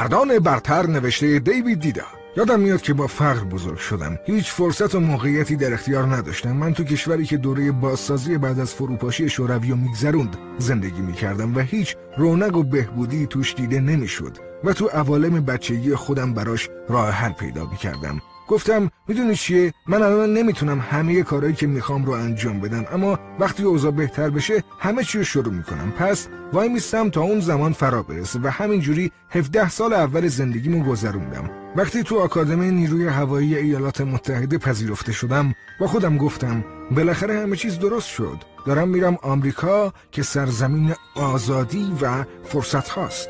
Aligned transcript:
مردان 0.00 0.38
برتر 0.38 0.86
نوشته 0.86 1.38
دیوید 1.38 1.80
دیدا. 1.80 2.02
یادم 2.36 2.60
میاد 2.60 2.82
که 2.82 2.94
با 2.94 3.06
فقر 3.06 3.44
بزرگ 3.44 3.78
شدم. 3.78 4.18
هیچ 4.26 4.50
فرصت 4.50 4.94
و 4.94 5.00
موقعیتی 5.00 5.56
در 5.56 5.74
اختیار 5.74 6.06
نداشتم. 6.06 6.52
من 6.52 6.74
تو 6.74 6.84
کشوری 6.84 7.24
که 7.24 7.36
دوره 7.36 7.72
بازسازی 7.72 8.38
بعد 8.38 8.60
از 8.60 8.74
فروپاشی 8.74 9.28
شوروی 9.28 9.72
و 9.72 9.76
میگذروند 9.76 10.36
زندگی 10.58 11.00
می‌کردم 11.00 11.56
و 11.56 11.60
هیچ 11.60 11.96
رونق 12.16 12.56
و 12.56 12.62
بهبودی 12.62 13.26
توش 13.26 13.54
دیده 13.54 13.80
نمی‌شد. 13.80 14.38
و 14.64 14.72
تو 14.72 14.86
عوالم 14.86 15.44
بچگی 15.44 15.94
خودم 15.94 16.34
براش 16.34 16.68
راه 16.88 17.10
حل 17.10 17.32
پیدا 17.32 17.66
می‌کردم. 17.70 18.20
گفتم 18.50 18.90
می‌دونی 19.08 19.34
چیه؟ 19.34 19.74
من 19.86 20.02
الان 20.02 20.32
نمی‌تونم 20.32 20.80
همه 20.80 21.22
کارهایی 21.22 21.54
که 21.54 21.66
می‌خوام 21.66 22.04
رو 22.04 22.12
انجام 22.12 22.60
بدم 22.60 22.84
اما 22.92 23.18
وقتی 23.38 23.62
اوضاع 23.62 23.90
بهتر 23.90 24.30
بشه 24.30 24.62
همه 24.78 25.04
چی 25.04 25.18
رو 25.18 25.24
شروع 25.24 25.54
می‌کنم. 25.54 25.92
پس 25.98 26.28
وای 26.52 26.68
میستم 26.68 27.10
تا 27.10 27.20
اون 27.20 27.40
زمان 27.40 27.72
فرا 27.72 28.02
برسه 28.02 28.38
و 28.42 28.48
همینجوری 28.48 29.12
17 29.30 29.68
سال 29.68 29.92
اول 29.92 30.28
زندگیمو 30.28 30.84
گذروندم. 30.84 31.50
وقتی 31.76 32.02
تو 32.02 32.18
آکادمی 32.18 32.70
نیروی 32.70 33.06
هوایی 33.06 33.56
ایالات 33.56 34.00
متحده 34.00 34.58
پذیرفته 34.58 35.12
شدم 35.12 35.54
با 35.80 35.86
خودم 35.86 36.16
گفتم 36.16 36.64
بالاخره 36.90 37.40
همه 37.40 37.56
چیز 37.56 37.78
درست 37.78 38.08
شد. 38.08 38.38
دارم 38.66 38.88
میرم 38.88 39.18
آمریکا 39.22 39.92
که 40.12 40.22
سرزمین 40.22 40.94
آزادی 41.16 41.92
و 42.02 42.24
فرصت 42.44 42.88
هاست. 42.88 43.28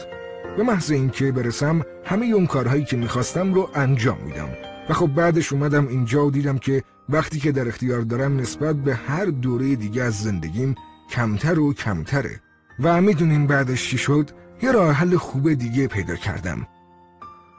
به 0.56 0.62
محض 0.62 0.90
اینکه 0.90 1.32
برسم 1.32 1.82
همه 2.04 2.26
اون 2.26 2.46
کارهایی 2.46 2.84
که 2.84 2.96
می‌خواستم 2.96 3.54
رو 3.54 3.70
انجام 3.74 4.18
میدم. 4.26 4.69
و 4.90 4.92
خب 4.92 5.06
بعدش 5.06 5.52
اومدم 5.52 5.88
اینجا 5.88 6.26
و 6.26 6.30
دیدم 6.30 6.58
که 6.58 6.82
وقتی 7.08 7.40
که 7.40 7.52
در 7.52 7.68
اختیار 7.68 8.00
دارم 8.00 8.36
نسبت 8.36 8.76
به 8.76 8.94
هر 8.94 9.24
دوره 9.24 9.76
دیگه 9.76 10.02
از 10.02 10.22
زندگیم 10.22 10.74
کمتر 11.10 11.58
و 11.58 11.74
کمتره. 11.74 12.40
و 12.80 13.00
می‌دونین 13.00 13.46
بعدش 13.46 13.90
چی 13.90 13.98
شد؟ 13.98 14.30
یه 14.62 14.72
راه 14.72 14.92
حل 14.92 15.16
خوب 15.16 15.52
دیگه 15.52 15.86
پیدا 15.86 16.16
کردم. 16.16 16.66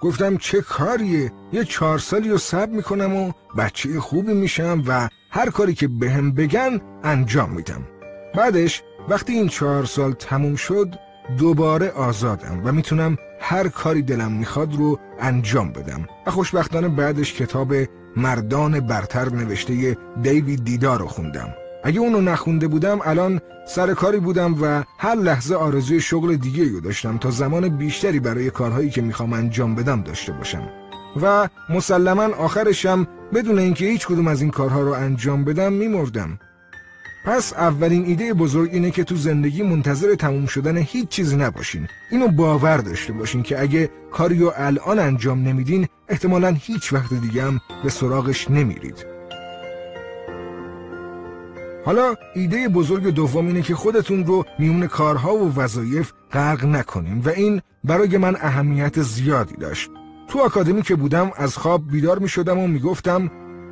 گفتم 0.02 0.38
چه 0.38 0.62
کاریه؟ 0.62 1.32
یه 1.54 1.64
چهار 1.64 2.00
سالی 2.00 2.30
رو 2.30 2.38
سب 2.38 2.70
می‌کنم 2.70 3.16
و 3.16 3.32
بچه 3.58 4.00
خوبی 4.00 4.34
میشم 4.34 4.84
و 4.88 5.10
هر 5.30 5.50
کاری 5.50 5.74
که 5.74 5.88
بهم 5.88 6.32
بگن 6.32 6.82
انجام 7.04 7.50
میدم. 7.50 7.88
بعدش 8.36 8.84
وقتی 9.10 9.34
این 9.34 9.48
چهار 9.48 9.86
سال 9.86 10.14
تموم 10.14 10.56
شد 10.56 10.96
دوباره 11.38 11.90
آزادم 11.90 12.62
و 12.64 12.72
می‌تونم 12.72 13.18
هر 13.40 13.68
کاری 13.68 14.02
دلم 14.02 14.32
می‌خواد 14.32 14.76
رو 14.76 15.00
انجام 15.20 15.72
بدم. 15.72 16.08
و 16.28 16.32
خوشبختانه 16.32 16.90
بعدش 16.90 17.34
کتاب 17.34 17.74
مردان 18.18 18.80
برتر 18.80 19.30
نوشته 19.30 19.98
دیوید 20.22 20.64
دیدا 20.64 20.96
رو 20.96 21.08
خوندم. 21.08 21.48
اگه 21.84 22.00
اونو 22.00 22.22
نخونده 22.22 22.68
بودم 22.68 23.00
الان 23.04 23.42
سر 23.68 23.94
کاری 23.94 24.20
بودم 24.20 24.56
و 24.62 24.84
هر 24.98 25.16
لحظه 25.16 25.56
آرزوی 25.56 26.02
شغل 26.02 26.36
دیگه 26.36 26.70
رو 26.70 26.80
داشتم 26.80 27.18
تا 27.18 27.32
زمان 27.32 27.70
بیشتری 27.70 28.20
برای 28.20 28.50
کارهایی 28.50 28.90
که 28.90 29.02
می‌خوام 29.02 29.34
انجام 29.34 29.76
بدم 29.76 30.02
داشته 30.02 30.32
باشم. 30.32 30.70
و 31.22 31.50
مسلما 31.70 32.24
آخرشم 32.24 33.08
بدون 33.34 33.60
اینکه 33.60 33.86
هیچ 33.86 34.08
کدوم 34.08 34.28
از 34.28 34.42
این 34.42 34.52
کارها 34.52 34.82
رو 34.82 34.92
انجام 34.92 35.44
بدم 35.44 35.74
میمردم. 35.74 36.40
پس 37.26 37.54
اولین 37.54 38.06
ایده 38.06 38.34
بزرگ 38.34 38.70
اینه 38.74 38.92
که 38.92 39.04
تو 39.04 39.16
زندگی 39.16 39.64
منتظر 39.64 40.16
تموم 40.16 40.46
شدن 40.46 40.78
هیچ 40.78 41.08
چیزی 41.08 41.36
نباشین. 41.36 41.88
اینو 42.12 42.28
باور 42.28 42.78
داشته 42.78 43.14
باشین 43.14 43.44
که 43.44 43.62
اگه 43.62 43.90
کاری 44.12 44.40
رو 44.40 44.54
الان 44.56 45.00
انجام 45.00 45.48
نمیدین 45.48 45.88
احتمالا 46.10 46.50
هیچ 46.60 46.94
وقت 46.94 47.14
دیگه 47.14 47.44
هم 47.44 47.60
به 47.84 47.90
سراغش 47.90 48.52
نمیرید. 48.52 49.06
حالا 51.86 52.16
ایده 52.36 52.68
بزرگ 52.68 53.08
دوم 53.08 53.48
اینه 53.48 53.62
که 53.62 53.76
خودتون 53.76 54.26
رو 54.26 54.44
میون 54.60 54.88
کارها 54.88 55.36
و 55.36 55.54
وظایف 55.56 56.12
غرق 56.32 56.66
نکنین 56.66 57.20
و 57.20 57.30
این 57.30 57.62
برای 57.84 58.18
من 58.18 58.36
اهمیت 58.36 59.02
زیادی 59.02 59.56
داشت. 59.56 59.90
تو 60.28 60.40
آکادمی 60.40 60.82
که 60.82 60.96
بودم 60.96 61.32
از 61.38 61.58
خواب 61.58 61.92
بیدار 61.92 62.20
می 62.20 62.30
شدم 62.30 62.60
و 62.60 62.68
می 62.68 62.80
گفتم 62.80 63.32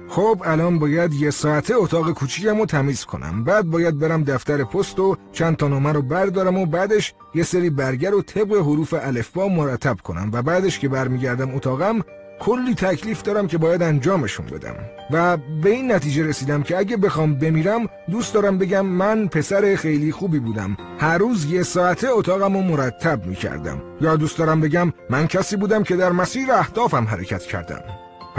خب 0.09 0.41
الان 0.45 0.79
باید 0.79 1.13
یه 1.13 1.31
ساعته 1.31 1.73
اتاق 1.77 2.11
کوچیکم 2.11 2.57
رو 2.57 2.65
تمیز 2.65 3.05
کنم. 3.05 3.43
بعد 3.43 3.65
باید 3.65 3.99
برم 3.99 4.23
دفتر 4.23 4.63
پست 4.63 4.99
و 4.99 5.17
چند 5.31 5.55
تا 5.57 5.67
نامه 5.67 5.91
رو 5.91 6.01
بردارم 6.01 6.57
و 6.57 6.65
بعدش 6.65 7.13
یه 7.35 7.43
سری 7.43 7.69
برگر 7.69 8.15
و 8.15 8.21
طبق 8.21 8.53
حروف 8.53 8.93
الفبا 8.93 9.47
مرتب 9.47 9.97
کنم 10.03 10.29
و 10.33 10.41
بعدش 10.41 10.79
که 10.79 10.89
برمیگردم 10.89 11.55
اتاقم 11.55 12.01
کلی 12.39 12.75
تکلیف 12.75 13.21
دارم 13.21 13.47
که 13.47 13.57
باید 13.57 13.83
انجامشون 13.83 14.45
بدم. 14.45 14.75
و 15.11 15.37
به 15.37 15.69
این 15.69 15.91
نتیجه 15.91 16.23
رسیدم 16.23 16.63
که 16.63 16.77
اگه 16.77 16.97
بخوام 16.97 17.35
بمیرم 17.35 17.89
دوست 18.11 18.33
دارم 18.33 18.57
بگم 18.57 18.85
من 18.85 19.27
پسر 19.27 19.75
خیلی 19.75 20.11
خوبی 20.11 20.39
بودم. 20.39 20.77
هر 20.99 21.17
روز 21.17 21.45
یه 21.45 21.63
ساعته 21.63 22.07
اتاقم 22.11 22.53
رو 22.53 22.61
مرتب 22.61 23.25
می‌کردم. 23.25 23.81
یا 24.01 24.15
دوست 24.15 24.37
دارم 24.37 24.61
بگم 24.61 24.93
من 25.09 25.27
کسی 25.27 25.55
بودم 25.55 25.83
که 25.83 25.95
در 25.95 26.11
مسیر 26.11 26.51
اهدافم 26.51 27.03
حرکت 27.03 27.43
کردم. 27.43 27.81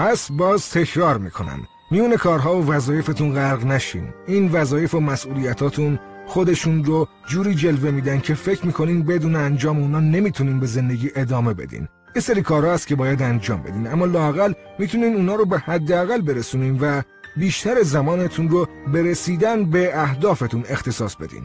پس 0.00 0.32
باز 0.32 0.70
تکرار 0.70 1.18
می‌کنم. 1.18 1.66
میون 1.90 2.16
کارها 2.16 2.56
و 2.56 2.66
وظایفتون 2.66 3.34
غرق 3.34 3.64
نشین. 3.64 4.08
این 4.26 4.50
وظایف 4.52 4.94
و 4.94 5.00
مسئولیتاتون 5.00 5.98
خودشون 6.26 6.84
رو 6.84 7.08
جوری 7.26 7.54
جلوه 7.54 7.90
میدن 7.90 8.20
که 8.20 8.34
فکر 8.34 8.66
می‌کنین 8.66 9.02
بدون 9.02 9.36
انجام 9.36 9.78
اونا 9.78 10.00
نمی‌تونین 10.00 10.60
به 10.60 10.66
زندگی 10.66 11.10
ادامه 11.16 11.54
بدین. 11.54 11.88
یه 12.16 12.22
سری 12.22 12.42
کارها 12.42 12.72
هست 12.72 12.86
که 12.86 12.96
باید 12.96 13.22
انجام 13.22 13.62
بدین 13.62 13.86
اما 13.86 14.04
لاقل 14.04 14.52
می‌تونین 14.78 15.14
اونا 15.14 15.34
رو 15.34 15.44
به 15.44 15.58
حداقل 15.58 16.20
برسونین 16.20 16.78
و 16.80 17.02
بیشتر 17.36 17.82
زمانتون 17.82 18.48
رو 18.48 18.66
برسیدن 18.92 19.70
به 19.70 19.98
اهدافتون 19.98 20.64
اختصاص 20.68 21.16
بدین. 21.16 21.42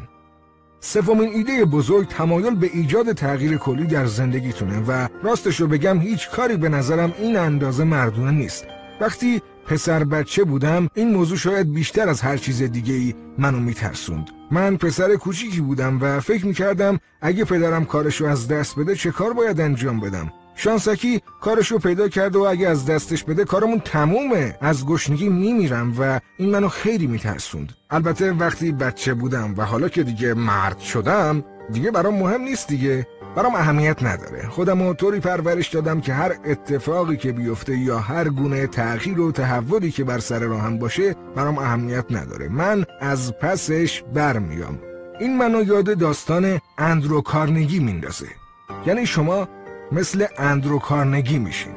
سومین 0.87 1.29
ایده 1.33 1.65
بزرگ 1.65 2.07
تمایل 2.07 2.55
به 2.55 2.69
ایجاد 2.73 3.13
تغییر 3.13 3.57
کلی 3.57 3.87
در 3.87 4.05
زندگیتونه 4.05 4.79
و 4.79 5.07
راستش 5.23 5.61
رو 5.61 5.67
بگم 5.67 5.99
هیچ 5.99 6.29
کاری 6.29 6.57
به 6.57 6.69
نظرم 6.69 7.13
این 7.19 7.37
اندازه 7.37 7.83
مردونه 7.83 8.31
نیست. 8.31 8.65
وقتی 9.01 9.41
پسر 9.65 10.03
بچه 10.03 10.43
بودم 10.43 10.89
این 10.93 11.13
موضوع 11.13 11.37
شاید 11.37 11.73
بیشتر 11.73 12.09
از 12.09 12.21
هر 12.21 12.37
چیز 12.37 12.63
دیگه 12.63 12.93
ای 12.93 13.15
منو 13.37 13.59
میترسوند. 13.59 14.29
من 14.51 14.77
پسر 14.77 15.15
کوچیکی 15.15 15.61
بودم 15.61 16.01
و 16.01 16.19
فکر 16.19 16.45
می‌کردم 16.45 16.99
اگه 17.21 17.45
پدرم 17.45 17.85
کارشو 17.85 18.25
از 18.25 18.47
دست 18.47 18.79
بده 18.79 18.95
چه 18.95 19.11
کار 19.11 19.33
باید 19.33 19.61
انجام 19.61 19.99
بدم؟ 19.99 20.31
شانسکی 20.55 21.21
کارشو 21.41 21.79
پیدا 21.79 22.07
کرده 22.09 22.39
و 22.39 22.41
اگه 22.41 22.67
از 22.67 22.85
دستش 22.85 23.23
بده 23.23 23.45
کارمون 23.45 23.79
تمومه. 23.79 24.57
از 24.61 24.85
گشنگی 24.85 25.29
میمیرم 25.29 25.93
و 25.99 26.19
این 26.37 26.49
منو 26.49 26.69
خیلی 26.69 27.07
میترسوند. 27.07 27.73
البته 27.89 28.31
وقتی 28.31 28.71
بچه 28.71 29.13
بودم 29.13 29.53
و 29.57 29.65
حالا 29.65 29.89
که 29.89 30.03
دیگه 30.03 30.33
مرد 30.33 30.79
شدم 30.79 31.43
دیگه 31.71 31.91
برام 31.91 32.15
مهم 32.15 32.41
نیست 32.41 32.67
دیگه. 32.67 33.07
برام 33.35 33.55
اهمیت 33.55 34.03
نداره. 34.03 34.47
خودم 34.47 34.93
طوری 34.93 35.19
پرورش 35.19 35.67
دادم 35.67 36.01
که 36.01 36.13
هر 36.13 36.35
اتفاقی 36.45 37.17
که 37.17 37.31
بیفته 37.31 37.77
یا 37.77 37.99
هر 37.99 38.29
گونه 38.29 38.67
تغییر 38.67 39.19
و 39.19 39.31
تحولی 39.31 39.91
که 39.91 40.03
بر 40.03 40.19
سر 40.19 40.39
راهم 40.39 40.79
باشه 40.79 41.15
برام 41.35 41.57
اهمیت 41.57 42.05
نداره. 42.09 42.49
من 42.49 42.85
از 43.01 43.33
پسش 43.33 44.03
برمیام. 44.13 44.79
این 45.19 45.37
منو 45.37 45.63
یاد 45.63 45.97
داستان 45.97 46.59
اندرو 46.77 47.21
کارنگی 47.21 47.79
میندازه. 47.79 48.27
یعنی 48.85 49.05
شما 49.05 49.47
مثل 49.95 50.25
اندرو 50.37 50.79
کارنگی 50.79 51.39
میشین. 51.39 51.73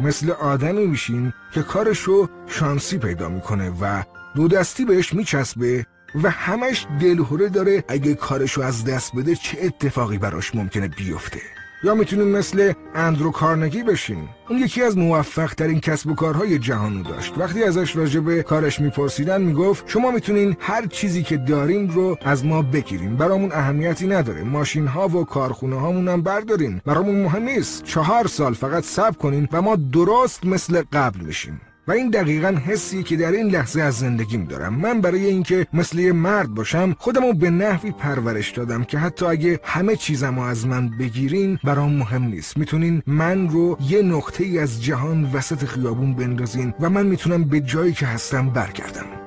مثل 0.00 0.30
آدمی 0.30 0.86
میشین 0.86 1.32
که 1.52 1.62
کارشو 1.62 2.28
شانسی 2.46 2.98
پیدا 2.98 3.28
می‌کنه 3.28 3.70
و 3.80 4.02
دو 4.34 4.48
دستی 4.48 4.84
بهش 4.84 5.14
میچسبه 5.14 5.86
و 6.22 6.30
همش 6.30 6.86
دلهوره 7.00 7.48
داره 7.48 7.84
اگه 7.88 8.14
کارشو 8.14 8.62
از 8.62 8.84
دست 8.84 9.16
بده 9.16 9.34
چه 9.34 9.58
اتفاقی 9.62 10.18
براش 10.18 10.54
ممکنه 10.54 10.88
بیفته. 10.88 11.40
یا 11.86 11.94
می‌تونیم 11.94 12.28
مثل 12.28 12.72
اندرو 12.94 13.30
کارنگی 13.30 13.82
بشین 13.82 14.28
اون 14.48 14.58
یکی 14.58 14.82
از 14.82 14.98
موفق 14.98 15.54
ترین 15.54 15.80
کسب 15.80 16.10
و 16.10 16.14
کارهای 16.14 16.58
جهانو 16.58 17.02
داشت. 17.02 17.34
وقتی 17.38 17.64
ازش 17.64 17.96
راجع 17.96 18.20
به 18.20 18.42
کارش 18.42 18.80
میپرسیدن 18.80 19.42
می‌گفت 19.42 19.84
شما 19.88 20.10
می‌تونین 20.10 20.56
هر 20.60 20.86
چیزی 20.86 21.22
که 21.22 21.36
داریم 21.36 21.88
رو 21.88 22.16
از 22.24 22.44
ما 22.44 22.62
بگیرین. 22.62 23.16
برامون 23.16 23.52
اهمیتی 23.52 24.06
نداره. 24.06 24.42
ماشین 24.42 24.86
ها 24.86 25.08
و 25.08 25.24
کارخونه 25.24 25.80
هامون 25.80 26.08
هم 26.08 26.22
بردارین. 26.22 26.80
برامون 26.86 27.22
مهم 27.22 27.42
نیست. 27.42 27.84
چهار 27.84 28.26
سال 28.26 28.54
فقط 28.54 28.84
صبر 28.84 29.16
کنین 29.16 29.48
و 29.52 29.62
ما 29.62 29.76
درست 29.76 30.46
مثل 30.46 30.82
قبل 30.92 31.20
میشیم 31.20 31.60
و 31.88 31.92
این 31.92 32.10
دقیقا 32.10 32.48
حسی 32.66 33.02
که 33.02 33.16
در 33.16 33.32
این 33.32 33.46
لحظه 33.46 33.82
از 33.82 33.98
زندگیم 33.98 34.44
دارم. 34.44 34.74
من 34.74 35.00
برای 35.00 35.26
اینکه 35.26 35.66
مثل 35.72 35.98
یه 35.98 36.12
مرد 36.12 36.48
باشم 36.48 36.96
خودمو 36.98 37.32
به 37.32 37.50
نحوی 37.50 37.90
پرورش 37.90 38.50
دادم 38.50 38.84
که 38.84 38.98
حتی 38.98 39.26
اگه 39.26 39.60
همه 39.62 39.96
چیزمو 39.96 40.42
از 40.42 40.66
من 40.66 40.88
بگیرین 40.98 41.58
برام 41.64 41.92
مهم 41.92 42.22
نیست. 42.22 42.56
می‌تونین 42.56 43.02
من 43.06 43.48
رو 43.48 43.78
یه 43.80 44.02
نقطه 44.02 44.44
ای 44.44 44.58
از 44.58 44.82
جهان 44.82 45.30
وسط 45.32 45.64
خیابون 45.64 46.14
بندازین 46.14 46.74
و 46.80 46.90
من 46.90 47.06
می‌تونم 47.06 47.44
به 47.44 47.60
جایی 47.60 47.92
که 47.92 48.06
هستم 48.06 48.50
برگردم. 48.50 49.25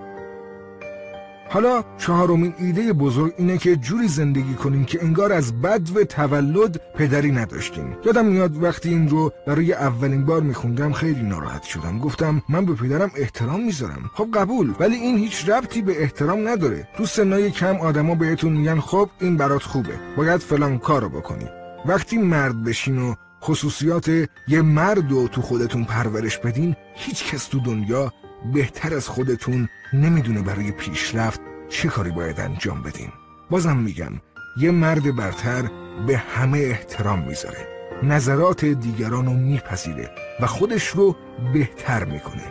حالا 1.52 1.84
چهارمین 1.98 2.54
ایده 2.58 2.94
بزرگ 2.94 3.34
اینه 3.38 3.58
که 3.58 3.76
جوری 3.76 4.08
زندگی 4.08 4.54
کنیم 4.54 4.86
که 4.86 5.04
انگار 5.04 5.34
از 5.34 5.62
بد 5.62 5.98
و 5.98 6.04
تولد 6.04 6.82
پدری 6.96 7.32
نداشتیم. 7.32 7.98
یادم 8.06 8.26
میاد 8.26 8.64
وقتی 8.64 8.90
این 8.90 9.10
رو 9.10 9.32
برای 9.48 9.74
اولین 9.74 10.26
بار 10.26 10.42
میخوندم 10.42 10.92
خیلی 10.92 11.22
ناراحت 11.22 11.64
شدم. 11.64 12.00
گفتم 12.00 12.42
من 12.50 12.66
به 12.66 12.74
پدرم 12.74 13.12
احترام 13.16 13.66
می‌ذارم. 13.66 14.10
خب 14.14 14.28
قبول 14.34 14.74
ولی 14.80 14.96
این 14.96 15.18
هیچ 15.18 15.50
ربطی 15.50 15.82
به 15.82 16.02
احترام 16.02 16.48
نداره. 16.48 16.88
تو 16.98 17.06
سنای 17.06 17.52
کم 17.52 17.76
آدما 17.76 18.16
بهتون 18.16 18.54
میگن 18.54 18.80
خب 18.80 19.10
این 19.20 19.38
برات 19.38 19.64
خوبه. 19.64 20.00
باید 20.18 20.42
فلان 20.42 20.78
کارو 20.78 21.10
بکنی. 21.10 21.46
وقتی 21.86 22.18
مرد 22.18 22.64
بشین 22.64 22.98
و 22.98 23.16
خصوصیات 23.44 24.10
یه 24.48 24.62
مرد 24.62 25.12
رو 25.12 25.28
تو 25.28 25.42
خودتون 25.42 25.84
پرورش 25.84 26.38
بدین 26.38 26.76
هیچ 26.96 27.34
کس 27.34 27.48
تو 27.48 27.60
دنیا 27.60 28.14
بهتر 28.54 28.94
از 28.96 29.08
خودتون 29.08 29.70
نمی‌دونه 29.94 30.42
برای 30.42 30.72
پیشرفت 30.72 31.42
چه 31.70 31.88
کاری 31.88 32.12
باید 32.12 32.40
انجام 32.40 32.82
بدین 32.82 33.10
بازم 33.50 33.78
میگم 33.78 34.12
یه 34.58 34.72
مرد 34.72 35.16
برتر 35.16 35.70
به 36.08 36.18
همه 36.18 36.58
احترام 36.58 37.28
می‌ذاره. 37.28 37.68
نظرات 38.04 38.66
دیگران 38.66 39.26
رو 39.26 39.34
میپذیره 39.34 40.10
و 40.42 40.48
خودش 40.48 40.88
رو 40.88 41.16
بهتر 41.54 42.04
می‌کنه. 42.04 42.44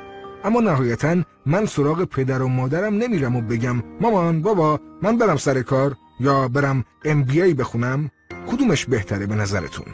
اما 0.44 0.60
نهایتا 0.60 1.16
من 1.46 1.66
سراغ 1.66 2.04
پدر 2.04 2.42
و 2.42 2.48
مادرم 2.48 2.94
نمیرم 2.94 3.36
و 3.36 3.40
بگم 3.40 3.82
مامان 4.00 4.42
بابا 4.42 4.80
من 5.02 5.18
برم 5.18 5.36
سر 5.36 5.62
کار 5.62 5.96
یا 6.20 6.48
برم 6.48 6.84
MBA 7.04 7.54
بخونم؟ 7.58 8.10
کدومش 8.50 8.84
بهتره 8.84 9.26
به 9.26 9.34
نظرتون؟ 9.34 9.86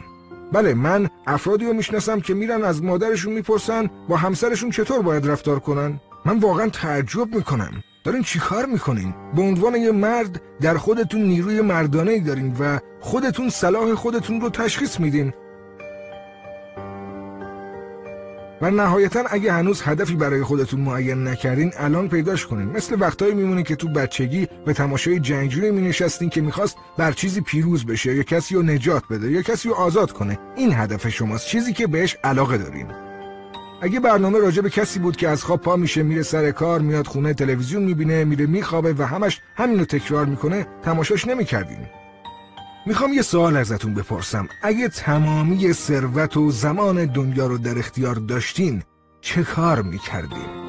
بله 0.53 0.73
من 0.73 1.09
افرادی 1.27 1.65
رو 1.65 1.73
می‌شناسم 1.73 2.19
که 2.19 2.33
میرن 2.33 2.63
از 2.63 2.83
مادرشون 2.83 3.33
می‌پرسن 3.33 3.89
با 4.09 4.17
همسرشون 4.17 4.69
چطور 4.69 5.01
باید 5.01 5.27
رفتار 5.27 5.59
کنن؟ 5.59 5.99
من 6.25 6.39
واقعا 6.39 6.69
تعجب 6.69 7.35
می‌کنم. 7.35 7.83
دارین 8.03 8.23
چیکار 8.23 8.65
می‌کنین؟ 8.65 9.13
به 9.35 9.41
عنوان 9.41 9.75
یه 9.75 9.91
مرد 9.91 10.41
در 10.61 10.77
خودتون 10.77 11.21
نیروی 11.21 11.61
مردانه 11.61 12.11
ای 12.11 12.19
دارین 12.19 12.55
و 12.59 12.79
خودتون 12.99 13.49
صلاح 13.49 13.93
خودتون 13.93 14.41
رو 14.41 14.49
تشخیص 14.49 14.99
میدین. 14.99 15.33
و 18.61 18.71
نهایتا 18.71 19.23
اگه 19.29 19.53
هنوز 19.53 19.81
هدفی 19.81 20.15
برای 20.15 20.43
خودتون 20.43 20.79
معین 20.79 21.27
نکردین 21.27 21.71
الان 21.77 22.09
پیداش 22.09 22.45
کنین. 22.45 22.67
مثل 22.67 22.95
وقتایی 22.99 23.33
میمونه 23.33 23.63
که 23.63 23.75
تو 23.75 23.87
بچگی 23.87 24.47
به 24.65 24.73
تماشای 24.73 25.19
جنگجوی 25.19 25.71
می 25.71 25.81
نشستین 25.81 26.29
که 26.29 26.41
می‌خواست 26.41 26.77
بر 26.97 27.11
چیزی 27.11 27.41
پیروز 27.41 27.85
بشه 27.85 28.15
یا 28.15 28.23
کسی 28.23 28.55
رو 28.55 28.61
نجات 28.63 29.03
بده 29.09 29.31
یا 29.31 29.41
کسی 29.41 29.69
رو 29.69 29.75
آزاد 29.75 30.11
کنه. 30.11 30.39
این 30.55 30.73
هدف 30.73 31.07
شماست. 31.07 31.47
چیزی 31.47 31.73
که 31.73 31.87
بهش 31.87 32.17
علاقه 32.23 32.57
دارین. 32.57 33.04
اگه 33.81 33.99
برنامه 33.99 34.39
راجع 34.39 34.61
به 34.61 34.69
کسی 34.69 34.99
بود 34.99 35.15
که 35.15 35.29
از 35.29 35.43
خواب 35.43 35.61
پا 35.61 35.75
میشه 35.75 36.03
میره 36.03 36.23
سر 36.23 36.51
کار 36.51 36.79
میاد 36.79 37.07
خونه 37.07 37.33
تلویزیون 37.33 37.83
می‌بینه 37.83 38.23
میره 38.23 38.45
میخوابه 38.45 38.93
و 38.93 39.03
همش 39.03 39.41
همین 39.55 39.79
رو 39.79 39.85
تکرار 39.85 40.25
می‌کنه 40.25 40.67
تماشاش 40.83 41.27
نمی‌کردین 41.27 41.85
می‌خوام 42.85 43.13
یه 43.13 43.21
سوال 43.21 43.57
ازتون 43.57 43.93
بپرسم 43.93 44.47
اگه 44.63 44.87
تمامی 44.87 45.73
ثروت 45.73 46.37
و 46.37 46.51
زمان 46.51 47.05
دنیا 47.05 47.47
رو 47.47 47.57
در 47.57 47.79
اختیار 47.79 48.15
داشتین 48.15 48.83
چه 49.21 49.43
کار 49.43 49.81
می‌کردین؟ 49.81 50.64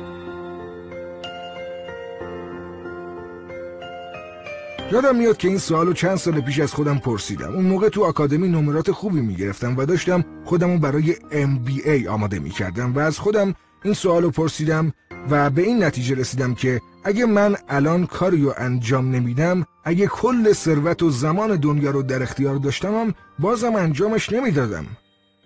یادم 4.92 5.16
میاد 5.16 5.36
که 5.36 5.48
این 5.48 5.58
سوالو 5.58 5.92
چند 5.92 6.16
سال 6.16 6.40
پیش 6.40 6.60
از 6.60 6.74
خودم 6.74 6.98
پرسیدم. 6.98 7.54
اون 7.54 7.64
موقع 7.64 7.88
تو 7.88 8.04
آکادمی 8.04 8.48
نمرات 8.48 8.90
خوبی 8.90 9.20
می‌گرفتم 9.20 9.76
و 9.76 9.84
داشتم 9.84 10.24
خودمو 10.44 10.78
برای 10.78 11.14
MBA 11.30 12.06
آماده 12.06 12.38
می‌کردم 12.38 12.94
و 12.94 12.98
از 12.98 13.18
خودم 13.18 13.54
این 13.84 13.94
سوالو 13.94 14.30
پرسیدم 14.30 14.92
و 15.30 15.50
به 15.50 15.62
این 15.62 15.84
نتیجه 15.84 16.14
رسیدم 16.14 16.54
که 16.54 16.80
اگه 17.04 17.26
من 17.26 17.56
الان 17.68 18.06
کاری 18.06 18.42
رو 18.42 18.54
انجام 18.56 19.10
نمیدم 19.10 19.66
اگه 19.84 20.06
کل 20.06 20.52
ثروت 20.52 21.02
و 21.02 21.10
زمان 21.10 21.56
دنیا 21.56 21.90
رو 21.90 22.02
در 22.02 22.22
اختیار 22.22 22.56
داشتمم 22.56 23.14
بازم 23.38 23.74
انجامش 23.74 24.32
نمی‌دادم. 24.32 24.86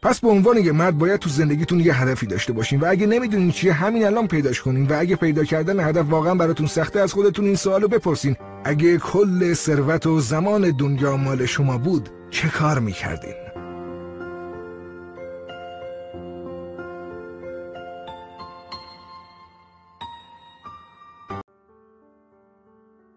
پس 0.02 0.20
به 0.20 0.29
عنوان 0.29 0.56
یه 0.56 0.73
مرد 0.73 0.99
باید 0.99 1.20
تو 1.20 1.31
زندگیتون 1.31 1.81
یه 1.81 2.02
هدفی 2.02 2.26
داشته 2.26 2.52
باشین 2.52 2.81
و 2.81 2.87
اگه 2.88 3.06
نمی‌دونین 3.06 3.50
چیه 3.50 3.73
همین 3.73 4.05
الان 4.05 4.29
پیداش 4.29 4.61
کنین 4.61 4.87
و 4.87 4.97
اگه 4.99 5.17
پیدا 5.17 5.44
کردن 5.44 5.88
هدف 5.88 6.06
واقعا 6.11 6.35
براتون 6.35 6.67
سخته 6.67 7.00
از 7.00 7.12
خودتون 7.12 7.44
این 7.44 7.56
سوالو 7.56 7.88
بپرسین 7.88 8.37
اگه 8.64 8.99
کل 8.99 9.55
ثروت 9.55 10.06
و 10.06 10.20
زمان 10.20 10.70
دنیا 10.70 11.17
مال 11.17 11.47
شما 11.47 11.79
بود 11.79 12.08
چه 12.31 12.49
کار 12.49 12.79
می‌کردین؟ 12.79 13.35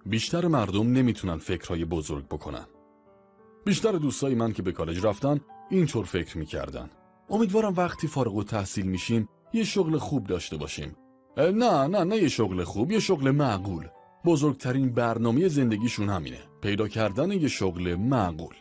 بیشتر 0.06 0.48
مردم 0.48 0.92
نمی‌تونن 0.92 1.38
فکرهای 1.38 1.86
بزرگ 1.86 2.26
بکنن. 2.26 2.66
بیشتر 3.66 3.92
دوستای 3.92 4.36
من 4.36 4.54
که 4.54 4.62
به 4.62 4.72
کالج 4.72 5.06
رفتن 5.06 5.40
اینطور 5.70 6.06
فکر 6.06 6.38
می‌کردن. 6.38 6.90
امیدوارم 7.30 7.74
وقتی 7.74 8.08
فارغ 8.08 8.36
و 8.36 8.44
تحصیل 8.44 8.86
میشیم 8.86 9.30
یه 9.54 9.64
شغل 9.64 9.98
خوب 9.98 10.28
داشته 10.28 10.58
باشیم. 10.58 10.96
نه 11.38 11.88
نه 11.88 12.04
نه 12.04 12.18
یه 12.18 12.28
شغل 12.28 12.64
خوب 12.64 12.92
یه 12.92 13.00
شغل 13.00 13.32
معقول. 13.32 13.88
بزرگترین 14.26 14.94
برنامه 14.94 15.48
زندگیشون 15.48 16.10
همینه. 16.10 16.40
پیدا 16.62 16.88
کردن 16.88 17.32
یه 17.32 17.48
شغل 17.48 17.96
معقول. 17.96 18.56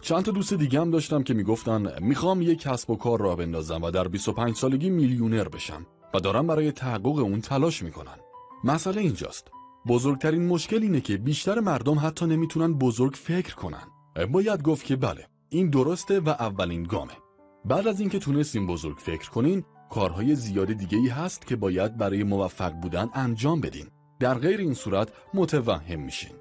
چند 0.00 0.24
تا 0.24 0.32
دوست 0.32 0.54
دیگه 0.54 0.80
هم 0.80 0.90
داشتم 0.90 1.22
که 1.22 1.34
می‌گفتن 1.34 2.02
می‌خوام 2.02 2.42
یه 2.42 2.54
کسب 2.54 2.90
و 2.90 2.96
کار 2.96 3.20
را 3.20 3.36
بندازم 3.36 3.82
و 3.82 3.90
در 3.90 4.08
25 4.08 4.56
سالگی 4.56 4.90
میلیونر 4.90 5.48
بشم 5.48 5.86
و 6.14 6.20
دارم 6.20 6.46
برای 6.46 6.72
تحقق 6.72 7.18
اون 7.18 7.40
تلاش 7.40 7.82
می‌کنن. 7.82 8.16
مسئله 8.64 9.00
اینجاست. 9.00 9.50
بزرگترین 9.86 10.46
مشکل 10.46 10.82
اینه 10.82 11.00
که 11.00 11.16
بیشتر 11.16 11.60
مردم 11.60 11.98
حتی 11.98 12.26
نمی‌تونن 12.26 12.74
بزرگ 12.74 13.12
فکر 13.12 13.54
کنن. 13.54 13.82
باید 14.30 14.62
گفت 14.62 14.86
که 14.86 14.96
بله، 14.96 15.26
این 15.54 15.70
درسته 15.70 16.20
و 16.20 16.28
اولین 16.28 16.82
گامه. 16.82 17.12
بعد 17.64 17.86
از 17.88 18.00
اینکه 18.00 18.18
تونستیم 18.18 18.66
بزرگ 18.66 18.96
فکر 18.98 19.30
کنین، 19.30 19.64
کارهای 19.90 20.34
زیاد 20.34 20.72
دیگه 20.72 20.98
ای 20.98 21.08
هست 21.08 21.46
که 21.46 21.56
باید 21.56 21.96
برای 21.96 22.22
موفق 22.22 22.72
بودن 22.72 23.08
انجام 23.14 23.60
بدین. 23.60 23.86
در 24.20 24.34
غیر 24.34 24.60
این 24.60 24.74
صورت 24.74 25.12
متوهم 25.34 26.00
میشین. 26.00 26.32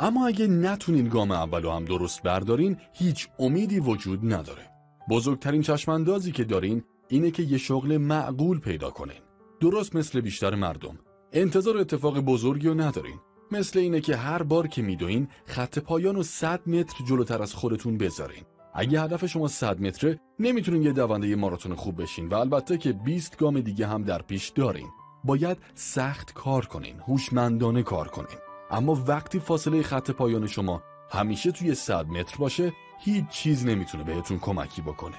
اما 0.00 0.26
اگه 0.26 0.46
نتونین 0.46 1.08
گام 1.08 1.30
اولو 1.30 1.70
هم 1.70 1.84
درست 1.84 2.22
بردارین، 2.22 2.76
هیچ 2.92 3.28
امیدی 3.38 3.80
وجود 3.80 4.20
نداره. 4.34 4.70
بزرگترین 5.10 5.62
چشماندازی 5.62 6.32
که 6.32 6.44
دارین 6.44 6.82
اینه 7.08 7.30
که 7.30 7.42
یه 7.42 7.58
شغل 7.58 7.96
معقول 7.96 8.60
پیدا 8.60 8.90
کنین. 8.90 9.20
درست 9.60 9.96
مثل 9.96 10.20
بیشتر 10.20 10.54
مردم 10.54 10.98
انتظار 11.32 11.78
اتفاق 11.78 12.20
بزرگی 12.20 12.68
رو 12.68 12.74
ندارین 12.74 13.18
مثل 13.50 13.78
اینه 13.78 14.00
که 14.00 14.16
هر 14.16 14.42
بار 14.42 14.66
که 14.66 14.82
میدوین 14.82 15.28
خط 15.46 15.78
پایان 15.78 16.14
رو 16.14 16.22
100 16.22 16.68
متر 16.68 17.04
جلوتر 17.04 17.42
از 17.42 17.54
خودتون 17.54 17.98
بذارین. 17.98 18.44
اگه 18.74 19.02
هدف 19.02 19.26
شما 19.26 19.48
100 19.48 19.80
متره 19.80 20.20
نمی‌تونین 20.38 20.82
یه 20.82 20.92
دونده 20.92 21.36
ماراتون 21.36 21.74
خوب 21.74 22.02
بشین 22.02 22.28
و 22.28 22.34
البته 22.34 22.78
که 22.78 22.92
20 22.92 23.36
گام 23.36 23.60
دیگه 23.60 23.86
هم 23.86 24.02
در 24.02 24.22
پیش 24.22 24.48
دارین. 24.48 24.86
باید 25.24 25.58
سخت 25.74 26.32
کار 26.34 26.66
کنین 26.66 27.00
هوشمندانه 27.00 27.82
کار 27.82 28.08
کنین. 28.08 28.38
اما 28.70 29.04
وقتی 29.06 29.38
فاصله 29.38 29.82
خط 29.82 30.10
پایان 30.10 30.46
شما 30.46 30.82
همیشه 31.10 31.52
توی 31.52 31.74
100 31.74 32.06
متر 32.06 32.36
باشه 32.38 32.72
هیچ 33.00 33.28
چیز 33.28 33.66
نمی‌تونه 33.66 34.04
بهتون 34.04 34.38
کمکی 34.38 34.82
بکنه. 34.82 35.16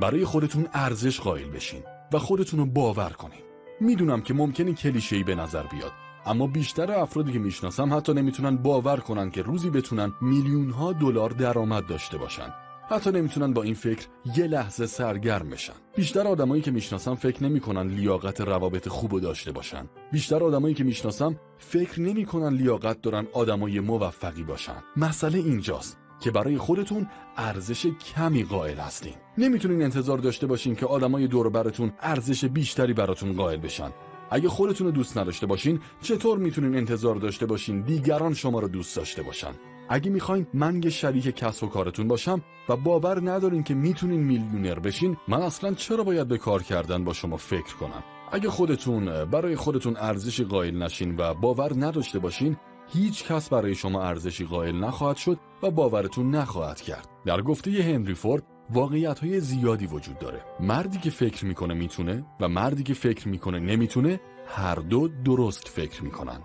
برای 0.00 0.24
خودتون 0.24 0.68
ارزش 0.72 1.20
قائل 1.20 1.48
بشین 1.48 1.82
و 2.12 2.18
خودتون 2.18 2.60
رو 2.60 2.66
باور 2.66 3.10
کنین. 3.10 3.42
می‌دونم 3.80 4.22
که 4.22 4.34
ممکنه 4.34 4.72
کلیشه‌ای 4.72 5.22
به 5.22 5.34
نظر 5.34 5.62
بیاد 5.62 5.92
اما 6.26 6.46
بیشتر 6.46 6.92
افرادی 6.92 7.32
که 7.32 7.38
می‌شناسم 7.38 7.94
حتی 7.94 8.14
نمی‌تونن 8.14 8.56
باور 8.56 8.96
کنن 8.96 9.30
که 9.30 9.42
روزی 9.42 9.70
بتونن 9.70 10.12
میلیون 10.20 10.70
ها 10.70 10.92
دلار 10.92 11.30
درآمد 11.30 11.86
داشته 11.86 12.18
باشن. 12.18 12.54
حتی 12.90 13.10
نمی‌تونن 13.10 13.52
با 13.52 13.62
این 13.62 13.74
فکر 13.74 14.06
یه 14.36 14.46
لحظه 14.46 14.86
سرگرم 14.86 15.50
بشن. 15.50 15.72
بیشتر 15.96 16.26
آدمایی 16.28 16.62
که 16.62 16.70
می‌شناسم 16.70 17.14
فکر 17.14 17.44
نمی‌کنن 17.44 17.86
لیاقت 17.86 18.40
روابط 18.40 18.88
خوب 18.88 19.20
داشته 19.20 19.52
باشن. 19.52 19.88
بیشتر 20.12 20.44
آدمایی 20.44 20.74
که 20.74 20.84
می‌شناسم 20.84 21.36
فکر 21.58 22.00
نمی‌کنن 22.00 22.56
لیاقت 22.56 23.02
دارن 23.02 23.26
آدمای 23.32 23.80
موفقی 23.80 24.42
باشن. 24.42 24.82
مسئله 24.96 25.38
اینجاست 25.38 25.98
که 26.20 26.30
برای 26.30 26.58
خودتون 26.58 27.06
ارزش 27.36 27.86
کمی 27.86 28.44
قائل 28.44 28.76
هستین. 28.76 29.14
نمی‌تونین 29.38 29.82
انتظار 29.82 30.18
داشته 30.18 30.46
باشین 30.46 30.76
که 30.76 30.86
آدمای 30.86 31.26
دور 31.26 31.48
براتون 31.48 31.92
ارزش 32.00 32.44
بیشتری 32.44 32.92
براتون 32.92 33.32
قائل 33.32 33.56
بشن. 33.56 33.90
اگه 34.30 34.48
خودتون 34.48 34.86
رو 34.86 34.92
دوست 34.92 35.18
نداشته 35.18 35.46
باشین 35.46 35.80
چطور 36.02 36.38
می‌تونین 36.38 36.76
انتظار 36.76 37.16
داشته 37.16 37.46
باشین 37.46 37.80
دیگران 37.80 38.34
شما 38.34 38.58
رو 38.58 38.68
دوست 38.68 38.96
داشته 38.96 39.22
باشن 39.22 39.52
اگه 39.88 40.10
می‌خواین 40.10 40.46
من 40.54 40.82
یه 40.82 40.90
شریک 40.90 41.24
کسب 41.24 41.64
و 41.64 41.66
کارتون 41.66 42.08
باشم 42.08 42.42
و 42.68 42.76
باور 42.76 43.30
ندارین 43.30 43.62
که 43.62 43.74
می‌تونین 43.74 44.20
میلیونر 44.20 44.78
بشین 44.78 45.16
من 45.28 45.42
اصلا 45.42 45.74
چرا 45.74 46.04
باید 46.04 46.28
به 46.28 46.38
کار 46.38 46.62
کردن 46.62 47.04
با 47.04 47.12
شما 47.12 47.36
فکر 47.36 47.76
کنم 47.76 48.04
اگه 48.32 48.50
خودتون 48.50 49.24
برای 49.24 49.56
خودتون 49.56 49.96
ارزشی 49.96 50.44
قائل 50.44 50.82
نشین 50.82 51.16
و 51.18 51.34
باور 51.34 51.72
نداشته 51.76 52.18
باشین 52.18 52.56
هیچ 52.92 53.24
کس 53.24 53.48
برای 53.48 53.74
شما 53.74 54.02
ارزشی 54.02 54.44
قائل 54.44 54.76
نخواهد 54.76 55.16
شد 55.16 55.38
و 55.62 55.70
باورتون 55.70 56.30
نخواهد 56.30 56.80
کرد. 56.80 57.08
در 57.24 57.42
گفته 57.42 57.70
هنری 57.70 58.14
فورد 58.14 58.42
واقعیت 58.70 59.18
های 59.18 59.40
زیادی 59.40 59.86
وجود 59.86 60.18
داره. 60.18 60.42
مردی 60.60 60.98
که 60.98 61.10
فکر 61.10 61.44
می‌کنه 61.44 61.74
می‌تونه 61.74 62.24
و 62.40 62.48
مردی 62.48 62.82
که 62.82 62.94
فکر 62.94 63.28
می‌کنه 63.28 63.58
نمی‌تونه 63.58 64.20
هر 64.46 64.74
دو 64.74 65.08
درست 65.24 65.68
فکر 65.68 66.04
می‌کنن. 66.04 66.40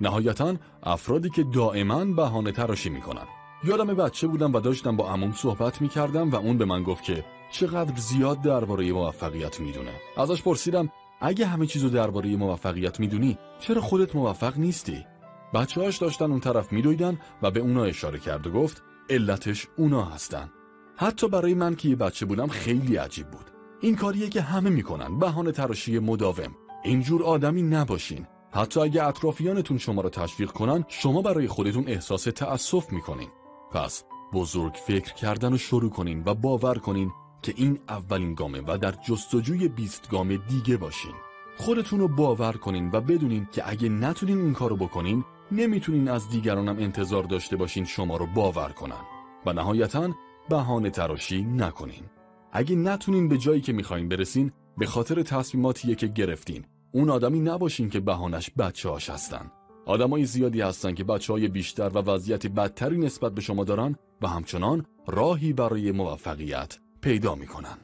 نهایتا 0.00 0.54
افرادی 0.82 1.30
که 1.30 1.44
دائما 1.44 2.04
بهانه 2.04 2.52
تراشی 2.52 2.90
می‌کنن. 2.90 3.26
یادم 3.64 3.86
بچه 3.86 4.26
بودم 4.26 4.52
و 4.54 4.60
داشتم 4.60 4.96
با 4.96 5.10
عموم 5.10 5.32
صحبت 5.32 5.82
می‌کردم 5.82 6.30
و 6.30 6.36
اون 6.36 6.58
به 6.58 6.64
من 6.64 6.82
گفت 6.82 7.04
که 7.04 7.24
چقدر 7.52 7.96
زیاد 7.96 8.42
درباره 8.42 8.92
موفقیت 8.92 9.60
می‌دونه. 9.60 9.92
ازش 10.16 10.42
پرسیدم 10.42 10.88
اگه 11.20 11.46
همه 11.46 11.66
چیزو 11.66 11.88
درباره 11.88 12.36
موفقیت 12.36 13.00
می‌دونی 13.00 13.38
چرا 13.60 13.80
خودت 13.80 14.16
موفق 14.16 14.58
نیستی؟ 14.58 15.06
بچه 15.54 15.80
هاش 15.80 15.98
داشتن 15.98 16.30
اون 16.30 16.40
طرف 16.40 16.72
میدویدن 16.72 17.18
و 17.42 17.50
به 17.50 17.60
اونا 17.60 17.84
اشاره 17.84 18.18
کرد 18.18 18.46
و 18.46 18.50
گفت 18.50 18.82
علتش 19.10 19.66
اونا 19.76 20.04
هستن 20.04 20.50
حتی 20.96 21.28
برای 21.28 21.54
من 21.54 21.74
که 21.74 21.88
یه 21.88 21.96
بچه 21.96 22.26
بودم 22.26 22.48
خیلی 22.48 22.96
عجیب 22.96 23.30
بود. 23.30 23.50
این 23.80 23.96
کاریه 23.96 24.28
که 24.28 24.40
همه 24.40 24.70
می‌کنن 24.70 25.18
بهانه 25.18 25.52
تراشی 25.52 25.98
مداوم. 25.98 26.54
اینجور 26.84 27.22
آدمی 27.22 27.62
نباشین. 27.62 28.26
حتی 28.52 28.80
اگه 28.80 29.04
اطرافیانتون 29.04 29.78
شما 29.78 30.02
را 30.02 30.10
تشویق 30.10 30.50
کنن 30.50 30.84
شما 30.88 31.22
برای 31.22 31.48
خودتون 31.48 31.84
احساس 31.86 32.24
تأسف 32.24 32.92
می‌کنین. 32.92 33.28
پس 33.72 34.04
بزرگ 34.32 34.72
فکر 34.86 35.14
کردن 35.14 35.52
و 35.52 35.58
شروع 35.58 35.90
کنین 35.90 36.22
و 36.26 36.34
باور 36.34 36.78
کنین 36.78 37.10
که 37.42 37.54
این 37.56 37.78
اولین 37.88 38.34
گامه 38.34 38.62
و 38.66 38.78
در 38.78 38.92
جستجوی 38.92 39.68
بیست 39.68 40.10
گام 40.10 40.36
دیگه 40.36 40.76
باشین. 40.76 41.14
خودتون 41.56 42.00
رو 42.00 42.08
باور 42.08 42.52
کنین 42.52 42.90
و 42.92 43.00
بدونین 43.00 43.48
که 43.52 43.70
اگه 43.70 43.88
نتونین 43.88 44.38
این 44.38 44.54
کارو 44.54 44.76
بکنین 44.76 45.24
نمی‌تونین 45.52 46.08
از 46.08 46.28
دیگرانم 46.28 46.76
انتظار 46.78 47.22
داشته 47.22 47.56
باشین 47.56 47.84
شما 47.84 48.16
رو 48.16 48.26
باور 48.26 48.68
کنن. 48.68 49.04
و 49.46 49.52
نهایتا 49.52 50.08
بهانه 50.48 50.90
تراشی 50.90 51.42
نکنین. 51.42 52.04
اگه 52.52 52.76
نتونین 52.76 53.28
به 53.28 53.38
جایی 53.38 53.60
که 53.60 53.72
می‌خواین 53.72 54.08
برسین 54.08 54.52
به 54.78 54.86
خاطر 54.86 55.22
تصمیماتیه 55.22 55.94
که 55.94 56.06
گرفتین 56.06 56.64
اون 56.92 57.10
آدمی 57.10 57.40
نباشین 57.40 57.90
که 57.90 58.00
بهانش 58.00 58.50
بچه 58.58 58.88
هاش 58.88 59.10
هستن. 59.10 59.50
آدمای 59.86 60.24
زیادی 60.24 60.60
هستن 60.60 60.94
که 60.94 61.04
بچه 61.04 61.32
های 61.32 61.48
بیشتر 61.48 61.88
و 61.88 61.98
وضعیت 61.98 62.46
بدتری 62.46 62.98
نسبت 62.98 63.32
به 63.32 63.40
شما 63.40 63.64
دارن 63.64 63.96
و 64.22 64.28
همچنان 64.28 64.86
راهی 65.06 65.52
برای 65.52 65.92
موفقیت 65.92 66.78
پیدا 67.00 67.34
می‌کنن. 67.34 67.78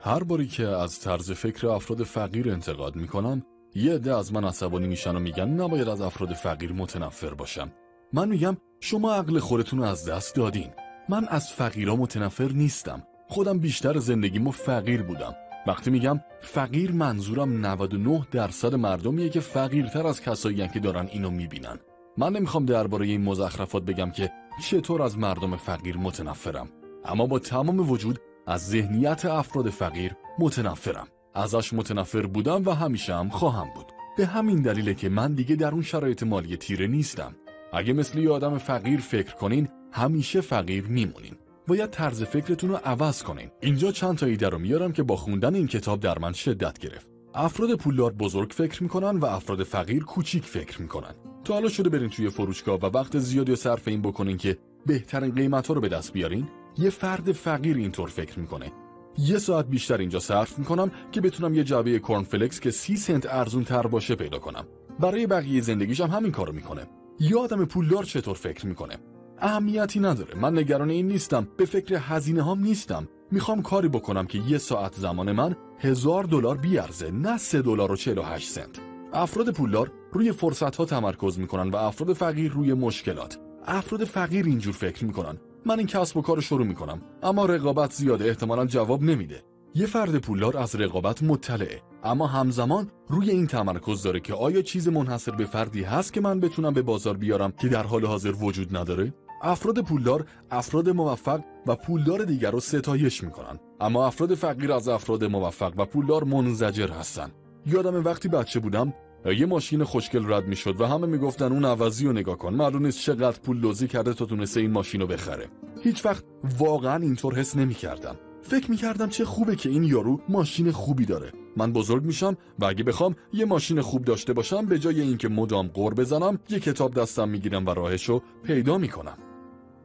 هر 0.00 0.24
باری 0.24 0.46
که 0.46 0.66
از 0.66 1.00
طرز 1.00 1.32
فکر 1.32 1.68
افراد 1.68 2.02
فقیر 2.02 2.50
انتقاد 2.50 2.96
می‌کنم 2.96 3.42
یه 3.74 3.94
عده 3.94 4.16
از 4.16 4.32
من 4.32 4.44
عصبانی 4.44 4.86
میشن 4.86 5.16
و 5.16 5.18
میگن 5.18 5.48
نباید 5.48 5.88
از 5.88 6.00
افراد 6.00 6.32
فقیر 6.32 6.72
متنفر 6.72 7.34
باشم. 7.34 7.72
من 8.12 8.28
میگم 8.28 8.56
شما 8.86 9.14
عقل 9.14 9.38
خودتون 9.38 9.78
رو 9.78 9.84
از 9.84 10.08
دست 10.08 10.34
دادین. 10.34 10.70
من 11.08 11.28
از 11.28 11.52
فقیرا 11.52 11.96
متنفر 11.96 12.48
نیستم. 12.52 13.02
خودم 13.28 13.58
بیشتر 13.58 13.98
زندگیمو 13.98 14.50
فقیر 14.50 15.02
بودم. 15.02 15.34
وقتی 15.66 15.90
میگم 15.90 16.20
فقیر 16.40 16.92
منظورم 16.92 17.66
99 17.66 18.26
درصد 18.30 18.74
مردمیه 18.74 19.28
که 19.28 19.40
فقیرتر 19.40 20.06
از 20.06 20.22
کسایی 20.22 20.68
که 20.68 20.80
دارن 20.80 21.08
اینو 21.12 21.30
می‌بینن. 21.30 21.78
من 22.16 22.32
نمی‌خوام 22.32 22.64
درباره 22.64 23.06
این 23.06 23.22
مزخرفات 23.22 23.82
بگم 23.82 24.10
که 24.10 24.32
چطور 24.64 25.02
از 25.02 25.18
مردم 25.18 25.56
فقیر 25.56 25.96
متنفرم. 25.96 26.68
اما 27.04 27.26
با 27.26 27.38
تمام 27.38 27.90
وجود 27.90 28.18
از 28.46 28.68
ذهنیت 28.68 29.24
افراد 29.24 29.70
فقیر 29.70 30.12
متنفرم. 30.38 31.08
ازش 31.34 31.72
متنفر 31.72 32.26
بودم 32.26 32.62
و 32.64 32.70
همیشه 32.70 33.14
هم 33.14 33.28
خواهم 33.28 33.68
بود. 33.74 33.86
به 34.16 34.26
همین 34.26 34.62
دلیله 34.62 34.94
که 34.94 35.08
من 35.08 35.34
دیگه 35.34 35.56
در 35.56 35.72
اون 35.72 35.82
شرایط 35.82 36.22
مالی 36.22 36.56
تیره 36.56 36.86
نیستم. 36.86 37.34
اگه 37.74 37.92
مثل 37.92 38.18
یه 38.18 38.30
آدم 38.30 38.58
فقیر 38.58 39.00
فکر 39.00 39.34
کنین 39.34 39.68
همیشه 39.92 40.40
فقیر 40.40 40.84
میمونین. 40.86 41.34
باید 41.66 41.90
طرز 41.90 42.22
فکرتون 42.22 42.70
رو 42.70 42.76
عوض 42.84 43.22
کنین. 43.22 43.50
اینجا 43.60 43.92
چند 43.92 44.18
تا 44.18 44.26
ایده 44.26 44.48
رو 44.48 44.58
میارم 44.58 44.92
که 44.92 45.02
با 45.02 45.16
خوندن 45.16 45.54
این 45.54 45.66
کتاب 45.66 46.00
در 46.00 46.18
من 46.18 46.32
شدت 46.32 46.78
گرفت. 46.78 47.08
افراد 47.34 47.74
پولدار 47.74 48.12
بزرگ 48.12 48.50
فکر 48.50 48.82
می‌کنن 48.82 49.18
و 49.18 49.24
افراد 49.24 49.62
فقیر 49.62 50.04
کوچیک 50.04 50.44
فکر 50.44 50.82
می‌کنن. 50.82 51.14
تا 51.44 51.54
حالا 51.54 51.68
شده 51.68 51.88
برین 51.88 52.10
توی 52.10 52.28
فروشگاه 52.28 52.80
و 52.80 52.86
وقت 52.86 53.18
زیادی 53.18 53.52
و 53.52 53.56
صرف 53.56 53.88
این 53.88 54.02
بکنین 54.02 54.36
که 54.36 54.58
بهترین 54.86 55.34
قیمت 55.34 55.66
ها 55.66 55.74
رو 55.74 55.80
به 55.80 55.88
دست 55.88 56.12
بیارین. 56.12 56.48
یه 56.78 56.90
فرد 56.90 57.32
فقیر 57.32 57.76
اینطور 57.76 58.08
فکر 58.08 58.38
می‌کنه. 58.38 58.72
یه 59.18 59.38
ساعت 59.38 59.66
بیشتر 59.66 59.98
اینجا 59.98 60.18
صرف 60.18 60.58
می‌کنم 60.58 60.90
که 61.12 61.20
بتونم 61.20 61.54
یه 61.54 61.64
جعبه 61.64 61.98
کورنفلکس 61.98 62.60
که 62.60 62.70
سی 62.70 62.96
سنت 62.96 63.26
ارزون 63.26 63.64
تر 63.64 63.86
باشه 63.86 64.14
پیدا 64.14 64.38
کنم. 64.38 64.64
برای 65.00 65.26
بقیه 65.26 65.60
زندگیشم 65.60 66.06
همین 66.06 66.32
کارو 66.32 66.52
می‌کنه. 66.52 66.86
یه 67.20 67.38
آدم 67.38 67.64
پولدار 67.64 68.04
چطور 68.04 68.34
فکر 68.34 68.66
می‌کنه؟ 68.66 68.96
اهمیتی 69.38 70.00
نداره. 70.00 70.34
من 70.40 70.58
نگران 70.58 70.90
این 70.90 71.08
نیستم. 71.08 71.48
به 71.56 71.64
فکر 71.64 71.96
هزینه 72.00 72.42
هام 72.42 72.60
نیستم. 72.60 73.08
می‌خوام 73.30 73.62
کاری 73.62 73.88
بکنم 73.88 74.26
که 74.26 74.38
یه 74.38 74.58
ساعت 74.58 74.94
زمان 74.94 75.32
من 75.32 75.56
هزار 75.78 76.24
دلار 76.24 76.56
بیارزه 76.56 77.10
نه 77.10 77.38
سه 77.38 77.62
دلار 77.62 77.92
و 77.92 77.96
چهل 77.96 78.18
و 78.18 78.22
هشت 78.22 78.50
سنت. 78.50 78.80
افراد 79.12 79.50
پولدار 79.50 79.92
روی 80.12 80.32
فرصت 80.32 80.76
ها 80.76 80.84
تمرکز 80.84 81.38
می‌کنن 81.38 81.70
و 81.70 81.76
افراد 81.76 82.12
فقیر 82.12 82.52
روی 82.52 82.72
مشکلات. 82.72 83.38
افراد 83.66 84.04
فقیر 84.04 84.46
اینجور 84.46 84.72
فکر 84.72 85.04
می‌کنن. 85.04 85.38
من 85.66 85.78
این 85.78 85.86
کسب 85.86 86.16
و 86.16 86.22
کار 86.22 86.40
شروع 86.40 86.66
می‌کنم. 86.66 87.02
اما 87.22 87.46
رقابت 87.46 87.92
زیاده. 87.92 88.28
احتمالا 88.28 88.66
جواب 88.66 89.02
نمیده. 89.02 89.42
یه 89.76 89.86
فرد 89.86 90.18
پولدار 90.18 90.56
از 90.56 90.76
رقابت 90.76 91.22
مطلعه 91.22 91.82
اما 92.04 92.26
همزمان 92.26 92.90
روی 93.08 93.30
این 93.30 93.46
تمرکز 93.46 94.02
داره 94.02 94.20
که 94.20 94.34
آیا 94.34 94.62
چیز 94.62 94.88
منحصر 94.88 95.32
به 95.32 95.44
فردی 95.44 95.82
هست 95.82 96.12
که 96.12 96.20
من 96.20 96.40
بتونم 96.40 96.74
به 96.74 96.82
بازار 96.82 97.16
بیارم 97.16 97.52
که 97.60 97.68
در 97.68 97.82
حال 97.82 98.04
حاضر 98.04 98.32
وجود 98.32 98.76
نداره؟ 98.76 99.14
افراد 99.42 99.80
پولدار 99.80 100.26
افراد 100.50 100.90
موفق 100.90 101.40
و 101.66 101.76
پولدار 101.76 102.24
دیگر 102.24 102.50
رو 102.50 102.60
ستایش 102.60 103.24
می‌کنن. 103.24 103.58
اما 103.80 104.06
افراد 104.06 104.34
فقیر 104.34 104.72
از 104.72 104.88
افراد 104.88 105.24
موفق 105.24 105.72
و 105.76 105.84
پولدار 105.84 106.24
منزجر 106.24 106.88
هستن. 106.88 107.30
یادم 107.66 108.04
وقتی 108.04 108.28
بچه 108.28 108.60
بودم 108.60 108.94
یه 109.38 109.46
ماشین 109.46 109.84
خوشگل 109.84 110.32
رد 110.32 110.46
می‌شد 110.46 110.80
و 110.80 110.86
همه 110.86 111.06
می‌گفتن 111.06 111.52
اون 111.52 111.64
عوضی 111.64 112.06
رو 112.06 112.12
نگاه 112.12 112.38
کن. 112.38 112.54
معلوم 112.54 112.86
نیست 112.86 113.00
چقدر 113.00 113.38
پول 113.40 113.56
لوزی 113.56 113.88
کرده 113.88 114.14
تا 114.14 114.24
تونسته 114.24 114.60
این 114.60 114.70
ماشین 114.70 115.00
رو 115.00 115.06
بخره. 115.06 115.48
هیچ 115.82 116.06
وقت 116.06 116.24
واقعا 116.58 116.96
اینطور 116.96 117.34
حس 117.34 117.56
نمی‌کردم. 117.56 118.16
فکر 118.44 118.70
می‌کردم 118.70 119.08
چه 119.08 119.24
خوبه 119.24 119.56
که 119.56 119.68
این 119.68 119.84
یارو 119.84 120.20
ماشین 120.28 120.70
خوبی 120.70 121.04
داره. 121.04 121.32
من 121.56 121.72
بزرگ 121.72 122.04
میشم 122.04 122.36
و 122.58 122.64
اگه 122.64 122.84
بخوام 122.84 123.16
یه 123.32 123.44
ماشین 123.44 123.80
خوب 123.80 124.04
داشته 124.04 124.32
باشم 124.32 124.66
به 124.66 124.78
جای 124.78 125.00
اینکه 125.00 125.28
مدام 125.28 125.66
قور 125.68 125.94
بزنم 125.94 126.38
یه 126.50 126.60
کتاب 126.60 126.94
دستم 126.94 127.28
می‌گیرم 127.28 127.66
و 127.66 127.70
راهشو 127.70 128.22
پیدا 128.42 128.78
می‌کنم. 128.78 129.18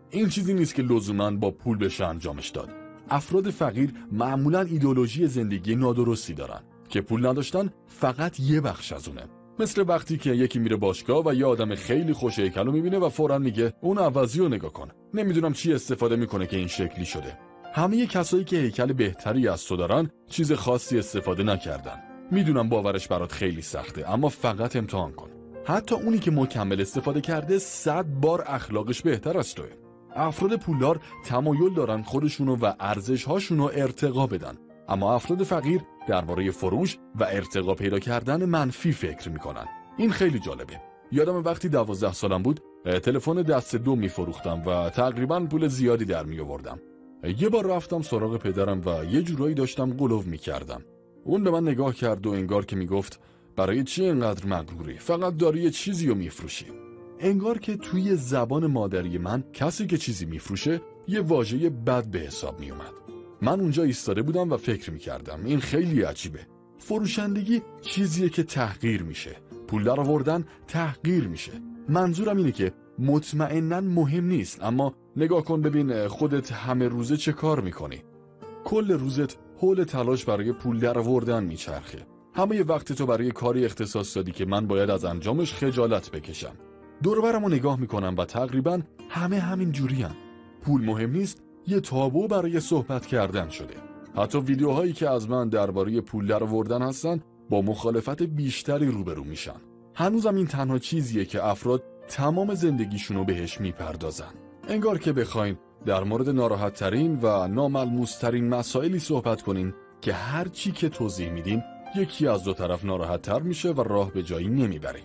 این 0.09 0.29
چیزی 0.29 0.53
نیست 0.53 0.75
که 0.75 0.81
لزوما 0.81 1.31
با 1.31 1.51
پول 1.51 1.77
بشه 1.77 2.05
انجامش 2.05 2.49
داد. 2.49 2.69
افراد 3.09 3.49
فقیر 3.49 3.93
معمولا 4.11 4.61
ایدولوژی 4.61 5.27
زندگی 5.27 5.75
نادرستی 5.75 6.33
دارن. 6.33 6.61
که 6.89 7.01
پول 7.01 7.25
نداشتن 7.25 7.69
فقط 7.87 8.39
یه 8.39 8.61
بخش 8.61 8.93
از 8.93 9.07
اونه. 9.07 9.21
مثل 9.59 9.85
وقتی 9.87 10.17
که 10.17 10.31
یکی 10.31 10.59
میره 10.59 10.75
باشگاه 10.75 11.25
و 11.25 11.33
یه 11.33 11.45
آدم 11.45 11.75
خیلی 11.75 12.13
خوش 12.13 12.39
هیکل 12.39 12.65
رو 12.65 12.71
می‌بینه 12.71 12.97
و 12.97 13.09
فورا 13.09 13.39
میگه 13.39 13.73
اون 13.81 13.97
عوضی 13.97 14.39
رو 14.39 14.47
نگاه 14.47 14.73
کن. 14.73 14.87
نمی‌دونم 15.13 15.53
چی 15.53 15.73
استفاده 15.73 16.15
می‌کنه 16.15 16.47
که 16.47 16.57
این 16.57 16.67
شکلی 16.67 17.05
شده. 17.05 17.48
همه 17.73 18.07
کسایی 18.07 18.43
که 18.43 18.57
هیکل 18.57 18.93
بهتری 18.93 19.47
از 19.47 19.65
تو 19.65 19.75
دارن 19.75 20.09
چیز 20.29 20.53
خاصی 20.53 20.99
استفاده 20.99 21.43
نکردن. 21.43 22.03
می‌دونم 22.31 22.69
باورش 22.69 23.07
برات 23.07 23.31
خیلی 23.31 23.61
سخته 23.61 24.09
اما 24.09 24.29
فقط 24.29 24.75
امتحان 24.75 25.11
کن. 25.11 25.29
حتی 25.65 25.95
اونی 25.95 26.19
که 26.19 26.31
مکمل 26.31 26.81
استفاده 26.81 27.21
کرده 27.21 27.59
صد 27.59 28.05
بار 28.05 28.43
اخلاقش 28.47 29.01
بهتر 29.01 29.37
از 29.37 29.55
توه. 29.55 29.69
افراد 30.15 30.55
پولدار 30.55 30.99
تمایل 31.25 31.73
دارن 31.73 32.01
خودشونو 32.01 32.55
و 32.55 32.73
ارزشهاشونو 32.79 33.69
ارتقا 33.73 34.27
بدن. 34.27 34.57
اما 34.89 35.15
افراد 35.15 35.43
فقیر 35.43 35.81
درباره 36.07 36.51
فروش 36.51 36.97
و 37.15 37.23
ارتقا 37.23 37.73
پیدا 37.73 37.99
کردن 37.99 38.45
منفی 38.45 38.91
فکر 38.91 39.29
می‌کنن. 39.29 39.65
این 39.97 40.11
خیلی 40.11 40.39
جالبه. 40.39 40.81
یادم 41.11 41.43
وقتی 41.43 41.69
دوازده 41.69 42.13
سالم 42.13 42.43
بود 42.43 42.59
تلفن 43.03 43.41
دست 43.41 43.75
دو 43.75 43.95
میفروختم 43.95 44.63
و 44.65 44.89
تقریبا 44.89 45.39
پول 45.39 45.67
زیادی 45.67 46.05
در 46.05 46.23
می 46.23 46.39
آوردم 46.39 46.79
یه 47.23 47.49
بار 47.49 47.67
رفتم 47.67 48.01
سراغ 48.01 48.37
پدرم 48.37 48.81
و 48.85 49.05
یه 49.05 49.21
جورایی 49.21 49.55
داشتم 49.55 49.93
قلوب 49.93 50.25
می‌کردم. 50.27 50.81
اون 51.23 51.43
به 51.43 51.51
من 51.51 51.63
نگاه 51.63 51.95
کرد 51.95 52.27
و 52.27 52.31
انگار 52.31 52.65
که 52.65 52.75
می‌گفت 52.75 53.19
برای 53.55 53.83
چی 53.83 54.05
اینقدر 54.05 54.45
مغروری؟ 54.45 54.97
فقط 54.97 55.37
داری 55.37 55.61
یه 55.61 55.69
چیزی 55.69 56.07
رو 56.07 56.15
میفروشی. 56.15 56.65
انگار 57.19 57.57
که 57.57 57.77
توی 57.77 58.15
زبان 58.15 58.67
مادری 58.67 59.17
من 59.17 59.43
کسی 59.53 59.87
که 59.87 59.97
چیزی 59.97 60.25
میفروشه 60.25 60.81
یه 61.07 61.21
واژه 61.21 61.69
بد 61.69 62.07
به 62.07 62.19
حساب 62.19 62.59
میومد 62.59 62.93
من 63.41 63.59
اونجا 63.59 63.83
ایستاده 63.83 64.21
بودم 64.21 64.51
و 64.51 64.57
فکر 64.57 64.91
می‌کردم 64.91 65.39
این 65.45 65.59
خیلی 65.59 66.01
عجیبه. 66.01 66.39
فروشندگی 66.77 67.61
چیزیه 67.81 68.29
که 68.29 68.43
تحقیر 68.43 69.03
میشه. 69.03 69.35
پول 69.67 69.83
در 69.83 69.99
آوردن 69.99 70.45
تحقیر 70.67 71.27
میشه. 71.27 71.51
منظورم 71.89 72.37
اینه 72.37 72.51
که 72.51 72.73
مطمئنا 72.99 73.81
مهم 73.81 74.25
نیست 74.25 74.63
اما 74.63 74.93
نگاه 75.19 75.43
کن 75.43 75.61
ببین 75.61 76.07
خودت 76.07 76.51
همه 76.51 76.87
روزه 76.87 77.17
چه 77.17 77.33
کار 77.33 77.59
می‌کنی؟ 77.61 78.03
کل 78.63 78.91
روزت 78.91 79.37
حول 79.57 79.83
تلاش 79.83 80.25
برای 80.25 80.51
پول 80.51 80.79
در 80.79 80.99
آوردن 80.99 81.43
میچرخه. 81.43 81.97
همه 82.33 82.63
وقت 82.63 82.93
تو 82.93 83.05
برای 83.05 83.31
کاری 83.31 83.65
اختصاص 83.65 84.17
دادی 84.17 84.31
که 84.31 84.45
من 84.45 84.67
باید 84.67 84.89
از 84.89 85.05
انجامش 85.05 85.53
خجالت 85.53 86.11
بکشم. 86.11 86.55
دوربرم 87.03 87.43
رو 87.43 87.49
نگاه 87.49 87.79
می‌کنم 87.79 88.15
و 88.17 88.25
تقریبا 88.25 88.79
همه 89.09 89.39
همین 89.39 89.71
جوری 89.71 90.01
هم. 90.01 90.15
پول 90.61 90.85
مهم 90.85 91.11
نیست 91.11 91.43
یه 91.67 91.79
تابو 91.79 92.27
برای 92.27 92.59
صحبت 92.59 93.05
کردن 93.05 93.49
شده. 93.49 93.75
حتی 94.15 94.37
ویدیوهایی 94.37 94.93
که 94.93 95.09
از 95.09 95.29
من 95.29 95.49
درباره 95.49 96.01
پول 96.01 96.27
در 96.27 96.43
آوردن 96.43 96.81
هستن 96.81 97.21
با 97.49 97.61
مخالفت 97.61 98.23
بیشتری 98.23 98.87
روبرو 98.87 99.23
میشن. 99.23 99.61
هنوزم 99.95 100.35
این 100.35 100.47
تنها 100.47 100.79
چیزیه 100.79 101.25
که 101.25 101.45
افراد 101.45 101.83
تمام 102.07 102.53
زندگیشونو 102.53 103.23
بهش 103.23 103.61
می‌پردازن. 103.61 104.33
انگار 104.69 104.97
که 104.97 105.13
بخواین 105.13 105.57
در 105.85 106.03
مورد 106.03 106.29
ناراحت 106.29 106.73
ترین 106.73 107.19
و 107.21 107.47
ناملموس 107.47 108.17
ترین 108.17 108.49
مسائلی 108.49 108.99
صحبت 108.99 109.41
کنین 109.41 109.73
که 110.01 110.13
هر 110.13 110.47
چی 110.47 110.71
که 110.71 110.89
توضیح 110.89 111.29
میدین 111.29 111.63
یکی 111.95 112.27
از 112.27 112.43
دو 112.43 112.53
طرف 112.53 112.85
ناراحت 112.85 113.21
تر 113.21 113.39
میشه 113.39 113.69
و 113.69 113.83
راه 113.83 114.11
به 114.11 114.23
جایی 114.23 114.47
نمی‌برین 114.47 115.03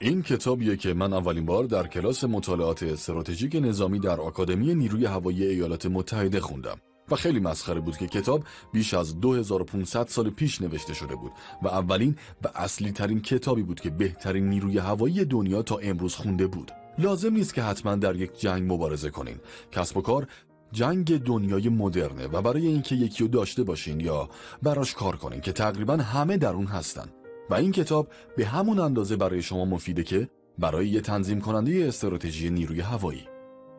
این 0.00 0.22
کتابیه 0.22 0.76
که 0.76 0.94
من 0.94 1.12
اولین 1.12 1.46
بار 1.46 1.64
در 1.64 1.86
کلاس 1.86 2.24
مطالعات 2.24 2.82
استراتژیک 2.82 3.56
نظامی 3.56 3.98
در 3.98 4.20
آکادمی 4.20 4.74
نیروی 4.74 5.06
هوایی 5.06 5.44
ایالات 5.44 5.86
متحده 5.86 6.40
خوندم 6.40 6.80
و 7.10 7.16
خیلی 7.16 7.40
مسخره 7.40 7.80
بود 7.80 7.96
که 7.96 8.06
کتاب 8.06 8.44
بیش 8.72 8.94
از 8.94 9.20
2500 9.20 10.06
سال 10.06 10.30
پیش 10.30 10.62
نوشته 10.62 10.94
شده 10.94 11.16
بود 11.16 11.32
و 11.62 11.68
اولین 11.68 12.16
و 12.44 12.48
اصلی 12.54 12.92
ترین 12.92 13.20
کتابی 13.20 13.62
بود 13.62 13.80
که 13.80 13.90
بهترین 13.90 14.48
نیروی 14.48 14.78
هوایی 14.78 15.24
دنیا 15.24 15.62
تا 15.62 15.76
امروز 15.76 16.14
خونده 16.14 16.46
بود. 16.46 16.79
لازم 16.98 17.32
نیست 17.32 17.54
که 17.54 17.62
حتما 17.62 17.94
در 17.96 18.16
یک 18.16 18.40
جنگ 18.40 18.72
مبارزه 18.72 19.10
کنین. 19.10 19.36
کسب 19.72 19.96
و 19.96 20.02
کار 20.02 20.26
جنگ 20.72 21.22
دنیای 21.22 21.68
مدرنه 21.68 22.26
و 22.26 22.42
برای 22.42 22.66
اینکه 22.66 22.94
یکی 22.94 23.24
رو 23.24 23.28
داشته 23.28 23.62
باشین 23.62 24.00
یا 24.00 24.28
براش 24.62 24.94
کار 24.94 25.16
کنین 25.16 25.40
که 25.40 25.52
تقریبا 25.52 25.96
همه 25.96 26.36
در 26.36 26.52
اون 26.52 26.66
هستن. 26.66 27.08
و 27.50 27.54
این 27.54 27.72
کتاب 27.72 28.08
به 28.36 28.46
همون 28.46 28.78
اندازه 28.78 29.16
برای 29.16 29.42
شما 29.42 29.64
مفیده 29.64 30.02
که 30.02 30.28
برای 30.58 30.88
یه 30.88 31.00
تنظیم 31.00 31.40
کننده 31.40 31.84
استراتژی 31.88 32.50
نیروی 32.50 32.80
هوایی. 32.80 33.28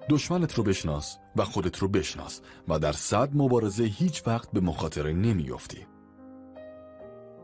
دشمنت 0.09 0.53
رو 0.53 0.63
بشناس 0.63 1.17
و 1.35 1.45
خودت 1.45 1.77
رو 1.77 1.87
بشناس 1.87 2.41
و 2.67 2.79
در 2.79 2.91
صد 2.91 3.29
مبارزه 3.33 3.83
هیچ 3.83 4.27
وقت 4.27 4.51
به 4.51 4.59
مخاطره 4.59 5.13
نمیافتی. 5.13 5.85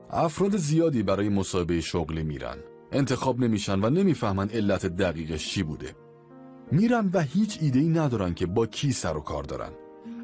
افراد 0.09 0.57
زیادی 0.57 1.03
برای 1.03 1.29
مصاحبه 1.29 1.81
شغلی 1.81 2.23
میرن. 2.23 2.57
انتخاب 2.91 3.39
نمیشن 3.39 3.79
و 3.79 3.89
نمی‌فهمن 3.89 4.49
علت 4.49 4.85
دقیقش 4.85 5.47
چی 5.49 5.63
بوده. 5.63 5.95
میرن 6.71 7.09
و 7.13 7.21
هیچ 7.21 7.57
ایده 7.61 7.79
ای 7.79 7.89
ندارن 7.89 8.33
که 8.33 8.45
با 8.45 8.65
کی 8.65 8.91
سر 8.91 9.17
و 9.17 9.19
کار 9.19 9.43
دارن. 9.43 9.69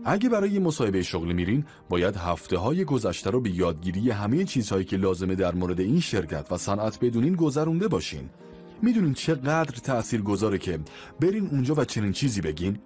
اگه 0.06 0.30
برای 0.30 0.60
مصاحبه 0.60 1.04
شغلی 1.04 1.34
میرین 1.34 1.66
باید 1.90 2.16
هفته 2.16 2.58
های 2.58 2.86
گذشته 2.86 3.30
رو 3.30 3.42
به 3.42 3.50
یادگیری 3.50 4.12
همه 4.12 4.44
چیزهایی 4.44 4.86
که 4.86 4.98
لازمه 4.98 5.36
در 5.36 5.56
مورد 5.56 5.80
این 5.80 6.00
شرکت 6.00 6.52
و 6.52 6.58
صنعت 6.58 7.00
بدونین 7.00 7.36
گذرونده 7.36 7.88
باشین. 7.88 8.30
می‌دونین 8.82 9.14
چقدر 9.14 9.64
تأثیر 9.64 10.22
گذاره 10.22 10.58
که 10.58 10.80
برین 11.20 11.48
اونجا 11.48 11.74
و 11.78 11.86
چنین 11.86 12.12
چیزی 12.12 12.42
بگین؟ 12.42 12.80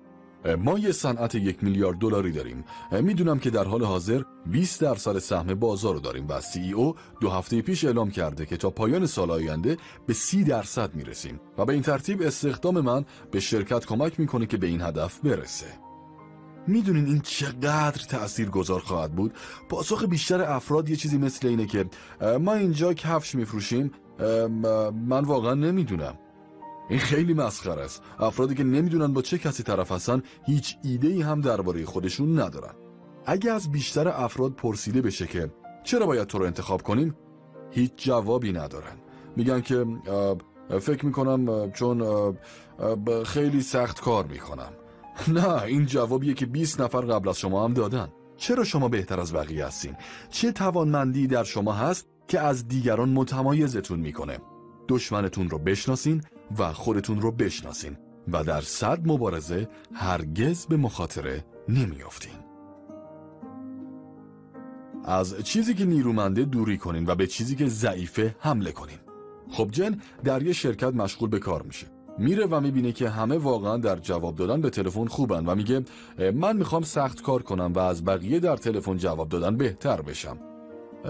ما 0.56 0.80
یه 0.80 0.92
صنعت 0.92 1.36
یک 1.36 1.63
میلیارد 1.63 1.98
دلاری 1.98 2.32
داریم. 2.32 2.63
می‌دونم 2.92 3.39
که 3.39 3.50
در 3.50 3.63
حال 3.63 3.84
حاضر 3.84 4.22
20 4.46 4.82
درصد 4.82 5.20
سهم 5.20 5.54
بازار 5.54 5.94
رو 5.94 6.00
داریم 6.00 6.25
و 6.30 6.42
سی 6.42 6.72
او 6.72 6.96
دو 7.22 7.30
هفته 7.30 7.62
پیش 7.62 7.86
اعلام 7.86 8.12
کرده 8.12 8.46
که 8.46 8.58
تا 8.58 8.70
پایان 8.70 9.06
سال 9.06 9.32
آینده 9.32 9.77
به 10.06 10.13
30 10.13 10.44
درصد 10.44 10.96
می‌رسیم 10.96 11.39
و 11.58 11.66
به 11.66 11.74
این 11.74 11.82
ترتیب 11.82 12.22
استخدام 12.22 12.82
من 12.82 13.06
به 13.32 13.39
شرکت 13.39 13.86
کمک 13.86 14.20
می‌کنه 14.20 14.46
که 14.46 14.58
به 14.58 14.68
این 14.68 14.82
هدف 14.82 15.20
برسه. 15.20 15.68
می‌دونین 16.68 17.06
این 17.06 17.20
چقدر 17.22 18.06
تأثیر 18.10 18.50
گذار 18.50 18.80
خواهد 18.80 19.16
بود؟ 19.16 19.34
پاسخ 19.70 20.04
بیشتر 20.04 20.42
افراد 20.42 20.89
یه 20.89 20.96
چیزی 20.96 21.18
مثل 21.18 21.48
اینه 21.48 21.66
که 21.66 21.86
ما 22.39 22.54
اینجا 22.54 22.94
کفش 22.94 23.36
میفروشیم. 23.36 23.92
من 25.08 25.25
واقعا 25.25 25.54
نمی‌دونم. 25.54 26.18
این 26.89 27.00
خیلی 27.00 27.34
مسخره 27.34 27.82
است. 27.82 28.03
افرادی 28.20 28.56
که 28.56 28.63
نمی‌دونن 28.63 29.13
با 29.13 29.22
چه 29.22 29.38
کسی 29.38 29.63
طرف 29.63 29.91
هستن 29.91 30.22
هیچ 30.46 30.77
ایده 30.84 31.08
ای 31.08 31.22
هم 31.22 31.41
درباره 31.41 31.86
خودشون 31.86 32.39
ندارن. 32.39 32.74
اگه 33.25 33.51
از 33.51 33.72
بیشتر 33.72 34.08
افراد 34.08 34.51
پرسیده 34.51 35.01
بشه 35.01 35.27
که 35.27 35.51
چرا 35.84 36.06
باید 36.06 36.27
تو 36.27 36.38
رو 36.38 36.46
انتخاب 36.46 36.82
کنیم 36.82 37.15
هیچ 37.72 37.91
جوابی 37.96 38.51
ندارن. 38.51 38.98
میگن 39.36 39.62
که 39.62 39.86
فکر 40.79 41.06
می‌کنم 41.06 41.72
چون 41.72 42.03
خیلی 43.25 43.62
سخت 43.62 44.01
کار 44.01 44.25
می‌کنم. 44.25 44.72
نه 45.27 45.63
این 45.63 45.86
جوابیه 45.86 46.34
که 46.34 46.46
20 46.46 46.82
نفر 46.82 47.01
قبل 47.01 47.29
از 47.29 47.39
شما 47.39 47.63
هم 47.63 47.74
دادن. 47.74 48.08
چرا 48.38 48.63
شما 48.63 48.89
بهتر 48.89 49.20
از 49.20 49.34
بقیه 49.34 49.65
هستین؟ 49.65 49.96
چه 50.29 50.51
توانمندی 50.51 51.27
در 51.27 51.44
شما 51.44 51.74
هست 51.74 52.08
که 52.27 52.39
از 52.39 52.67
دیگران 52.67 53.10
متمایزتون 53.10 54.00
می‌کنه؟ 54.00 54.39
دشمنتون 54.88 55.50
رو 55.50 55.58
بشناسین 55.58 56.22
و 56.58 56.74
خودتون 56.74 57.22
رو 57.22 57.32
بشناسین 57.32 57.98
و 58.32 58.44
در 58.44 58.62
صد 58.62 59.08
مبارزه 59.08 59.68
هرگز 59.94 60.66
به 60.66 60.77
مخاطره 60.77 61.46
نمیافتین. 61.70 62.34
از 65.05 65.44
چیزی 65.44 65.74
که 65.74 65.86
نیرومنده 65.86 66.46
دوری 66.46 66.77
کنین 66.77 67.05
و 67.05 67.16
به 67.16 67.27
چیزی 67.27 67.55
که 67.55 67.68
ضعیفه 67.68 68.36
حمله 68.40 68.72
کنین. 68.72 68.98
خب 69.51 69.72
جن 69.72 70.01
در 70.24 70.44
یه 70.44 70.53
شرکت 70.53 70.94
مشغول 70.94 71.29
به 71.29 71.40
کار 71.40 71.62
میشه 71.62 71.88
میره 72.18 72.46
و 72.46 72.60
می‌بینه 72.60 72.92
که 72.92 73.10
همه 73.10 73.38
واقعا 73.38 73.77
در 73.77 73.96
جواب 73.96 74.36
دادن 74.36 74.62
به 74.62 74.70
تلفن 74.70 75.05
خوبن 75.05 75.46
و 75.46 75.55
میگه 75.55 75.83
من 76.33 76.57
می‌خوام 76.57 76.81
سخت 76.81 77.22
کار 77.22 77.44
کنم 77.44 77.74
و 77.74 77.79
از 77.79 78.05
بقیه 78.05 78.40
در 78.40 78.57
تلفن 78.57 78.98
جواب 78.98 79.29
دادن 79.29 79.57
بهتر 79.57 80.01
بشم. 80.01 80.38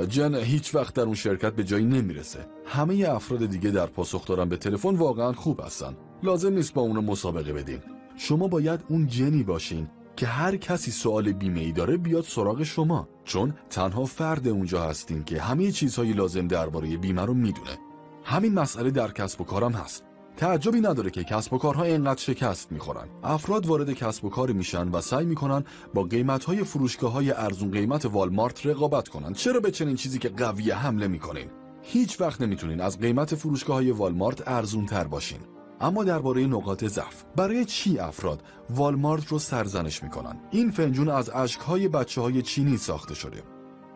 جن 0.05 0.35
هیچ 0.35 0.75
وقت 0.75 0.93
در 0.93 1.03
اون 1.03 1.15
شرکت 1.15 1.53
به 1.53 1.63
جایی 1.63 1.85
نمی‌رسه. 1.85 2.45
همه 2.65 3.05
افراد 3.09 3.45
دیگه 3.45 3.71
در 3.71 3.85
پاسخ 3.85 4.25
دارن 4.25 4.49
به 4.49 4.57
تلفن 4.57 4.95
واقعا 4.95 5.33
خوب 5.33 5.61
هستن. 5.61 5.97
لازم 6.23 6.53
نیست 6.53 6.73
با 6.73 6.81
اونو 6.81 7.01
مسابقه 7.01 7.53
بدین. 7.53 7.79
شما 8.17 8.47
باید 8.47 8.79
اون 8.89 9.07
جنی 9.07 9.43
باشین 9.43 9.87
که 10.15 10.27
هر 10.27 10.55
کسی 10.55 10.91
سوال 10.91 11.31
بیمه 11.31 11.59
ای 11.59 11.71
داره 11.71 11.97
بیاد 11.97 12.23
سراغ 12.23 12.63
شما. 12.63 13.07
چون 13.23 13.53
تنها 13.69 14.05
فرد 14.05 14.47
اونجا 14.47 14.81
هستین 14.81 15.23
که 15.23 15.41
همه 15.41 15.71
چیزهای 15.71 16.13
لازم 16.13 16.47
درباره 16.47 16.97
بیمه 16.97 17.21
رو 17.25 17.33
می‌دونه. 17.33 17.77
همین 18.23 18.53
مسئله 18.53 18.91
در 18.91 19.11
کسب 19.11 19.41
و 19.41 19.43
کارم 19.43 19.71
هست. 19.71 20.06
تعجبی 20.37 20.81
نداره 20.81 21.09
که 21.09 21.23
کسب 21.23 21.53
و 21.53 21.57
کارها 21.57 21.83
اینقدر 21.83 22.21
شکست 22.21 22.71
می‌خورن. 22.71 23.07
افراد 23.23 23.65
وارد 23.65 23.93
کسب 23.93 24.25
و 24.25 24.29
کاری 24.29 24.53
میشن 24.53 24.87
و 24.87 25.01
سعی 25.01 25.25
می‌کنن 25.25 25.63
با 25.93 26.03
قیمت 26.03 26.43
های 26.43 26.63
فروشگاه 26.63 27.11
های 27.11 27.31
ارزون 27.31 27.71
قیمت 27.71 28.05
والمارت 28.05 28.65
رقابت 28.65 29.07
کنن. 29.07 29.33
چرا 29.33 29.59
به 29.59 29.71
چنین 29.71 29.95
چیزی 29.95 30.19
که 30.19 30.29
قویه 30.29 30.75
حمله 30.75 31.07
می‌کنین؟ 31.07 31.49
هیچ 31.81 32.21
وقت 32.21 32.41
نمی‌تونین 32.41 32.81
از 32.81 32.99
قیمت 32.99 33.35
فروشگاه 33.35 33.75
های 33.75 33.91
والمارت 33.91 34.47
ارزون 34.47 34.85
تر 34.85 35.03
باشین. 35.03 35.39
اما 35.81 36.03
درباره 36.03 36.45
نقاط 36.45 36.85
ضعف 36.85 37.23
برای 37.35 37.65
چی 37.65 37.99
افراد 37.99 38.43
والمارت 38.69 39.27
رو 39.27 39.39
سرزنش 39.39 40.03
می‌کنن؟ 40.03 40.39
این 40.51 40.71
فنجون 40.71 41.09
از 41.09 41.29
اشکهای 41.29 41.87
بچه 41.87 42.21
های 42.21 42.41
چینی 42.41 42.77
ساخته 42.77 43.15
شده. 43.15 43.43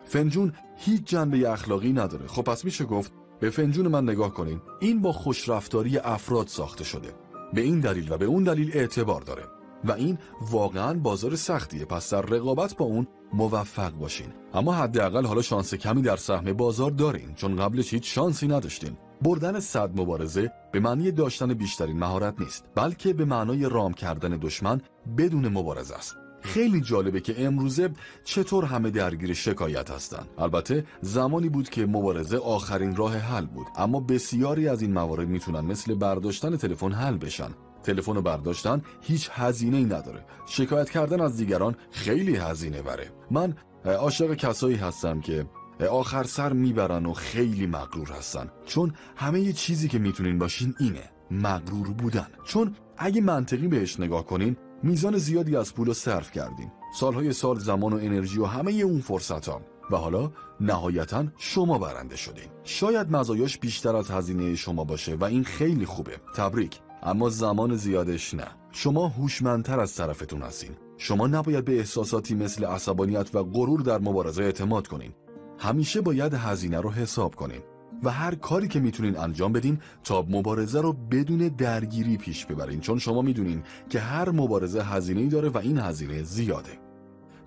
فنجون 0.04 0.52
هیچ 0.76 1.04
جنبه 1.04 1.50
اخلاقی 1.50 1.92
نداره. 1.92 2.26
خب 2.26 2.42
پس 2.42 2.64
میشه 2.64 2.84
گفت 2.84 3.12
به 3.42 3.50
فنجون 3.50 3.88
من 3.88 4.02
نگاه 4.02 4.34
کنین. 4.34 4.60
این 4.80 5.02
با 5.02 5.12
خوشرفتاری 5.12 5.98
افراد 5.98 6.46
ساخته 6.46 6.84
شده. 6.84 7.14
به 7.54 7.60
این 7.60 7.80
دلیل 7.80 8.12
و 8.12 8.16
به 8.16 8.24
اون 8.24 8.42
دلیل 8.44 8.70
اعتبار 8.74 9.20
داره. 9.20 9.42
و 9.84 9.92
این 9.92 10.18
واقعا 10.50 10.98
بازار 10.98 11.36
سختیه. 11.36 11.84
پس 11.84 12.12
در 12.12 12.22
رقابت 12.22 12.76
با 12.76 12.84
اون 12.84 13.06
موفق 13.32 13.92
باشین. 13.92 14.26
اما 14.54 14.72
حداقل 14.72 15.26
حالا 15.26 15.42
شانس 15.42 15.74
کمی 15.74 16.02
در 16.02 16.16
سهم 16.16 16.52
بازار 16.52 16.90
دارین. 16.90 17.34
چون 17.34 17.56
قبلش 17.56 17.94
هیچ 17.94 18.14
شانسی 18.14 18.48
نداشتین. 18.48 18.96
بردن 19.22 19.60
صد 19.60 20.00
مبارزه 20.00 20.52
به 20.72 20.80
معنی 20.80 21.12
داشتن 21.12 21.54
بیشترین 21.54 21.98
مهارت 21.98 22.40
نیست. 22.40 22.64
بلکه 22.74 23.12
به 23.12 23.24
معنای 23.24 23.68
رام 23.68 23.92
کردن 23.94 24.38
دشمن 24.42 24.80
بدون 25.18 25.48
مبارزه 25.48 25.94
است. 25.94 26.16
خیلی 26.42 26.80
جالبه 26.80 27.20
که 27.20 27.46
امروزه 27.46 27.90
چطور 28.24 28.64
همه 28.64 28.90
درگیر 28.90 29.32
شکایت 29.32 29.90
هستند. 29.90 30.28
البته 30.38 30.84
زمانی 31.00 31.48
بود 31.48 31.68
که 31.68 31.86
مبارزه 31.86 32.36
آخرین 32.36 32.96
راه 32.96 33.16
حل 33.16 33.46
بود 33.46 33.66
اما 33.76 34.00
بسیاری 34.00 34.68
از 34.68 34.82
این 34.82 34.92
موارد 34.92 35.28
می‌تونن 35.28 35.60
مثل 35.60 35.94
برداشتن 35.94 36.56
تلفن 36.56 36.92
حل 36.92 37.16
بشن. 37.16 37.50
تلفن 37.82 38.14
رو 38.14 38.22
برداشتن 38.22 38.82
هیچ 39.00 39.30
هزینه 39.32 39.76
ای 39.76 39.84
نداره. 39.84 40.24
شکایت 40.46 40.90
کردن 40.90 41.20
از 41.20 41.36
دیگران 41.36 41.76
خیلی 41.90 42.36
هزینه 42.36 42.82
بره. 42.82 43.10
من 43.30 43.56
عاشق 43.84 44.34
کسایی 44.34 44.76
هستم 44.76 45.20
که 45.20 45.46
آخر 45.90 46.24
سر 46.24 46.52
می‌برن 46.52 47.06
و 47.06 47.12
خیلی 47.12 47.66
مغرور 47.66 48.08
هستن. 48.08 48.50
چون 48.66 48.92
همه 49.16 49.52
چیزی 49.52 49.88
که 49.88 49.98
می‌تونین 49.98 50.38
باشین 50.38 50.74
اینه 50.80 51.10
مغرور 51.30 51.90
بودن. 51.90 52.26
چون 52.44 52.74
اگه 52.98 53.20
منطقی 53.20 53.68
بهش 53.68 54.00
نگاه 54.00 54.26
کنین 54.26 54.56
میزان 54.82 55.18
زیادی 55.18 55.56
از 55.56 55.74
پول 55.74 55.86
رو 55.86 55.94
صرف 55.94 56.30
کردیم. 56.30 56.72
سالهای 56.94 57.32
سال 57.32 57.58
زمان 57.58 57.92
و 57.92 57.96
انرژی 57.96 58.38
و 58.38 58.44
همه 58.44 58.72
اون 58.72 59.00
فرصت 59.00 59.48
ها. 59.48 59.60
و 59.90 59.96
حالا 59.96 60.32
نهایتا 60.60 61.24
شما 61.38 61.78
برنده 61.78 62.16
شدین. 62.16 62.48
شاید 62.64 63.10
مزایاش 63.10 63.58
بیشتر 63.58 63.96
از 63.96 64.10
هزینه 64.10 64.54
شما 64.54 64.84
باشه 64.84 65.14
و 65.14 65.24
این 65.24 65.44
خیلی 65.44 65.86
خوبه. 65.86 66.16
تبریک. 66.36 66.80
اما 67.02 67.28
زمان 67.28 67.76
زیادش 67.76 68.34
نه. 68.34 68.46
شما 68.70 69.08
هوشمندتر 69.08 69.80
از 69.80 69.94
طرفتون 69.94 70.42
هستین. 70.42 70.70
شما 70.96 71.26
نباید 71.26 71.64
به 71.64 71.78
احساساتی 71.78 72.34
مثل 72.34 72.64
عصبانیت 72.64 73.34
و 73.34 73.42
غرور 73.42 73.80
در 73.80 73.98
مبارزه 73.98 74.42
اعتماد 74.42 74.86
کنین. 74.86 75.12
همیشه 75.58 76.00
باید 76.00 76.34
هزینه 76.34 76.80
رو 76.80 76.90
حساب 76.90 77.34
کنین. 77.34 77.60
و 78.02 78.10
هر 78.10 78.34
کاری 78.34 78.68
که 78.68 78.80
می‌تونین 78.80 79.18
انجام 79.18 79.52
بدین 79.52 79.78
تا 80.04 80.26
مبارزه 80.28 80.80
رو 80.80 80.92
بدون 80.92 81.38
درگیری 81.38 82.16
پیش 82.16 82.46
ببرین. 82.46 82.80
چون 82.80 82.98
شما 82.98 83.22
می‌دونین 83.22 83.62
که 83.90 84.00
هر 84.00 84.30
مبارزه 84.30 84.82
هزینه 84.82 85.26
داره 85.28 85.48
و 85.48 85.58
این 85.58 85.78
هزینه 85.78 86.22
زیاده. 86.22 86.78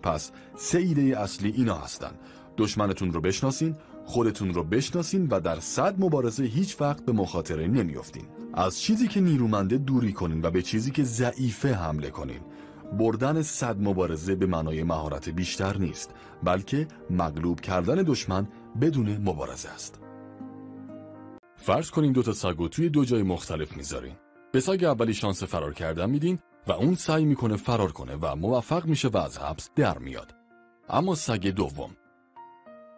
پس 0.03 0.31
سه 0.55 0.77
ایده 0.77 1.19
اصلی 1.19 1.51
اینا 1.51 1.75
هستن. 1.75 2.11
دشمنتون 2.57 3.13
رو 3.13 3.21
بشناسین 3.21 3.75
خودتون 4.05 4.53
رو 4.53 4.63
بشناسین 4.63 5.27
و 5.27 5.39
در 5.39 5.59
صد 5.59 5.95
مبارزه 5.99 6.43
هیچ 6.43 6.81
وقت 6.81 7.05
به 7.05 7.11
مخاطره 7.11 7.67
نمیافتین. 7.67 8.25
از 8.53 8.79
چیزی 8.79 9.07
که 9.07 9.21
نیرومنده 9.21 9.77
دوری 9.77 10.13
کنین 10.13 10.41
و 10.41 10.51
به 10.51 10.61
چیزی 10.61 10.91
که 10.91 11.03
ضعیفه 11.03 11.73
حمله 11.73 12.09
کنین. 12.09 12.39
بردن 12.99 13.41
صد 13.41 13.81
مبارزه 13.81 14.35
به 14.35 14.45
معنای 14.45 14.83
مهارت 14.83 15.29
بیشتر 15.29 15.77
نیست 15.77 16.09
بلکه 16.43 16.87
مغلوب 17.09 17.61
کردن 17.61 17.95
دشمن 17.95 18.47
بدون 18.81 19.17
مبارزه 19.17 19.69
است. 19.69 20.04
فرض 21.57 21.91
کنین 21.91 22.11
دو 22.11 22.23
تا 22.23 22.33
سگ 22.33 22.67
توی 22.67 22.89
دو 22.89 23.05
جای 23.05 23.23
مختلف 23.23 23.77
می‌ذارین. 23.77 24.15
به 24.51 24.59
سگ 24.59 24.83
اولی 24.83 25.13
شانس 25.13 25.43
فرار 25.43 25.73
کردن 25.73 26.09
میدین 26.09 26.39
و 26.67 26.71
اون 26.71 26.95
سعی 26.95 27.25
می‌کنه 27.25 27.55
فرار 27.55 27.91
کنه 27.91 28.15
و 28.21 28.35
موفق 28.35 28.85
میشه 28.85 29.07
و 29.07 29.17
از 29.17 29.37
حبس 29.37 29.69
در 29.75 29.97
میاد. 29.97 30.35
اما 30.89 31.15
سگ 31.15 31.47
دوم. 31.47 31.97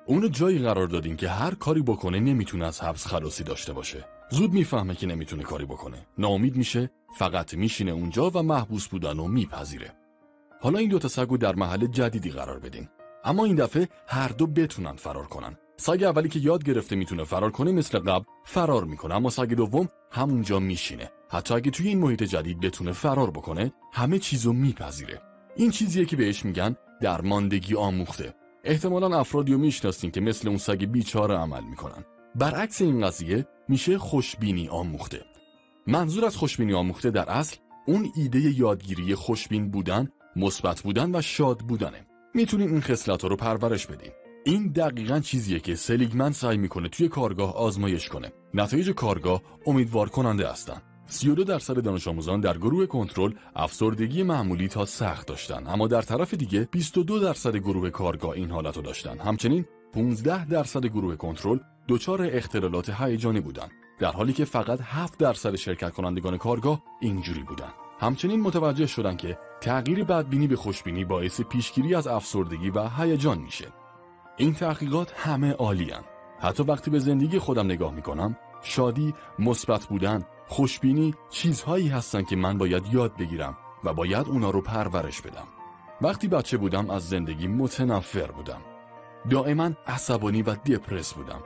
اون 0.06 0.32
جایی 0.32 0.60
قرار 0.60 0.88
دادین 0.88 1.16
که 1.16 1.30
هر 1.30 1.56
کاری 1.56 1.82
بکنه 1.82 2.20
نمی‌تونه 2.20 2.66
از 2.66 2.82
حبس 2.82 3.08
خلاصی 3.08 3.44
داشته 3.44 3.74
باشه. 3.74 4.06
زود 4.30 4.54
می‌فهمه 4.54 4.96
که 4.96 5.08
نمی‌تونه 5.08 5.44
کاری 5.44 5.66
بکنه. 5.66 6.08
ناامید 6.18 6.56
میشه 6.56 6.92
فقط 7.18 7.54
میشینه 7.54 7.92
اونجا 7.92 8.30
و 8.30 8.44
محبوس 8.44 8.88
بودن 8.88 9.20
و 9.20 9.28
میپذیره. 9.28 9.94
حالا 10.62 10.80
این 10.80 10.90
دوتا 10.90 11.08
سگو 11.08 11.38
در 11.38 11.56
محل 11.56 11.88
جدیدی 11.88 12.32
قرار 12.32 12.60
بدین. 12.60 12.90
اما 13.24 13.46
این 13.46 13.56
دفعه 13.56 13.90
هر 14.08 14.28
دو 14.28 14.48
بتونن 14.48 14.96
فرار 14.96 15.26
کنن. 15.26 15.58
سگ 15.78 16.04
اولی 16.04 16.30
که 16.30 16.40
یاد 16.40 16.64
گرفته 16.64 16.96
می‌تونه 16.96 17.24
فرار 17.24 17.52
کنه 17.52 17.72
مثل 17.72 18.00
قبل 18.00 18.26
فرار 18.46 18.84
می‌کنه 18.84 19.16
اما 19.16 19.30
سگ 19.30 19.54
دوم 19.54 19.90
همونجا 20.12 20.60
میشینه. 20.60 21.12
حتی 21.30 21.54
اگه 21.54 21.72
توی 21.72 21.88
این 21.88 22.00
محیط 22.00 22.24
جدید 22.24 22.60
بتونه 22.60 22.92
فرار 22.92 23.32
بکنه 23.32 23.74
همه 23.94 24.20
چیزو 24.20 24.54
میپذیره. 24.54 25.22
این 25.56 25.72
چیزیه 25.72 26.06
که 26.06 26.16
بهش 26.16 26.46
میگن 26.46 26.76
درماندگی 27.02 27.76
آموخته. 27.76 28.34
احتمالا 28.64 29.20
افرادی 29.20 29.54
رو 29.54 29.58
می‌شناسین 29.58 30.12
که 30.12 30.22
مثل 30.22 30.48
اون 30.48 30.58
سگ 30.58 30.86
بیچاره 30.86 31.36
عمل 31.36 31.64
می‌کنن. 31.64 32.06
برعکس 32.36 32.82
این 32.82 33.08
قضیه 33.08 33.48
میشه 33.70 33.98
خوشبینی 33.98 34.68
آموخته. 34.68 35.22
منظور 35.88 36.26
از 36.26 36.38
خوشبینی 36.38 36.74
آموخته 36.74 37.12
در 37.12 37.30
اصل 37.30 37.58
اون 37.88 38.12
ایده 38.16 38.40
یادگیری 38.40 39.16
خوشبین 39.16 39.72
بودن 39.72 40.12
مثبت 40.36 40.82
بودن 40.82 41.16
و 41.16 41.22
شاد 41.22 41.60
بودنه. 41.60 42.08
می‌تونین 42.34 42.70
این 42.70 42.82
خصلت 42.82 43.24
رو 43.24 43.36
پرورش 43.36 43.88
بدین. 43.88 44.12
این 44.48 44.68
دقیقا 44.68 45.20
چیزیه 45.20 45.60
که 45.60 45.76
سلیگمن 45.76 46.32
سعی 46.32 46.58
می‌کنه 46.58 46.90
توی 46.90 47.08
کارگاه 47.08 47.56
آزمایش 47.56 48.10
کنه. 48.10 48.32
نتایج 48.54 48.90
کارگاه 48.92 49.42
امیدوار 49.66 50.10
کننده 50.10 50.50
هستن. 50.50 50.82
32 51.06 51.44
درصد 51.44 51.82
دانش 51.82 52.08
آموزان 52.08 52.42
در 52.42 52.58
گروه 52.58 52.86
کنترل 52.86 53.34
افسردگی 53.56 54.24
معمولی 54.24 54.68
تا 54.68 54.86
سخت 54.86 55.28
داشتن. 55.28 55.68
اما 55.68 55.88
در 55.88 56.02
طرف 56.02 56.34
دیگه 56.34 56.68
22 56.72 57.20
درصد 57.20 57.56
گروه 57.56 57.90
کارگاه 57.90 58.32
این 58.32 58.52
حالت 58.52 58.76
رو 58.76 58.82
داشتن. 58.82 59.20
همچنین 59.20 59.66
15 59.94 60.46
درصد 60.46 60.86
گروه 60.86 61.16
کنترل 61.16 61.60
دچار 61.88 62.30
اختلالات 62.32 62.90
هیجانی 62.90 63.42
بودند 63.42 63.72
در 64.00 64.12
حالی 64.12 64.34
که 64.34 64.46
فقط 64.46 64.80
7 64.84 65.20
درصد 65.20 65.56
شرکت 65.56 65.94
کنندگان 65.94 66.38
کارگاه 66.38 66.84
اینجوری 67.02 67.44
بودن. 67.44 67.70
همچنین 68.00 68.42
متوجه 68.42 68.86
شدن 68.86 69.18
که 69.18 69.38
تغییر 69.62 70.04
بدبینی 70.04 70.48
به 70.48 70.56
خوشبینی 70.56 71.06
باعث 71.06 71.42
پیشگیری 71.42 71.96
از 71.96 72.08
افسردگی 72.08 72.70
و 72.70 72.90
هیجان 72.90 73.38
میشه. 73.38 73.68
این 74.38 74.54
تحقیقات 74.54 75.14
همه 75.16 75.52
عالیان 75.52 76.04
حتی 76.40 76.64
وقتی 76.64 76.92
به 76.92 77.00
زندگی 77.00 77.40
خودم 77.40 77.66
نگاه 77.66 77.94
می‌کنم 77.94 78.38
شادی 78.62 79.14
مثبت 79.40 79.86
بودن 79.86 80.26
خوشبینی 80.48 81.16
چیزهایی 81.30 81.88
هستن 81.88 82.24
که 82.24 82.36
من 82.36 82.58
باید 82.58 82.94
یاد 82.94 83.18
بگیرم 83.18 83.58
و 83.84 83.94
باید 83.94 84.28
اونا 84.28 84.50
رو 84.50 84.62
پرورش 84.62 85.22
بدم. 85.22 85.48
وقتی 86.02 86.28
بچه 86.28 86.58
بودم 86.58 86.90
از 86.90 87.10
زندگی 87.10 87.48
متنفر 87.48 88.32
بودم. 88.32 88.62
دائما 89.30 89.72
عصبانی 89.88 90.42
و 90.42 90.56
دپرس 90.56 91.14
بودم. 91.14 91.42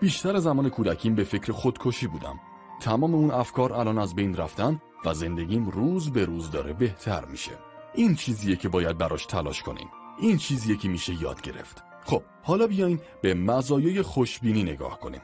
بیشتر 0.00 0.38
زمان 0.38 0.68
کودکیم 0.68 1.14
به 1.14 1.24
فکر 1.24 1.52
خودکشی 1.52 2.06
بودم. 2.06 2.40
تمام 2.80 3.14
اون 3.14 3.30
افکار 3.30 3.72
الان 3.72 3.98
از 3.98 4.14
بین 4.14 4.36
رفتن 4.36 4.80
و 5.04 5.14
زندگیم 5.14 5.68
روز 5.68 6.12
به 6.12 6.24
روز 6.24 6.50
داره 6.50 6.72
بهتر 6.72 7.24
میشه. 7.24 7.58
این 7.94 8.14
چیزیه 8.14 8.56
که 8.56 8.68
باید 8.68 8.98
براش 8.98 9.26
تلاش 9.26 9.62
کنیم. 9.62 9.88
این 10.20 10.36
چیزیه 10.36 10.76
که 10.76 10.88
میشه 10.88 11.22
یاد 11.22 11.40
گرفت. 11.40 11.91
خب 12.04 12.22
حالا 12.42 12.66
بیاین 12.66 13.00
به 13.22 13.34
مزایای 13.34 14.02
خوشبینی 14.02 14.62
نگاه 14.62 15.00
کنیم 15.00 15.20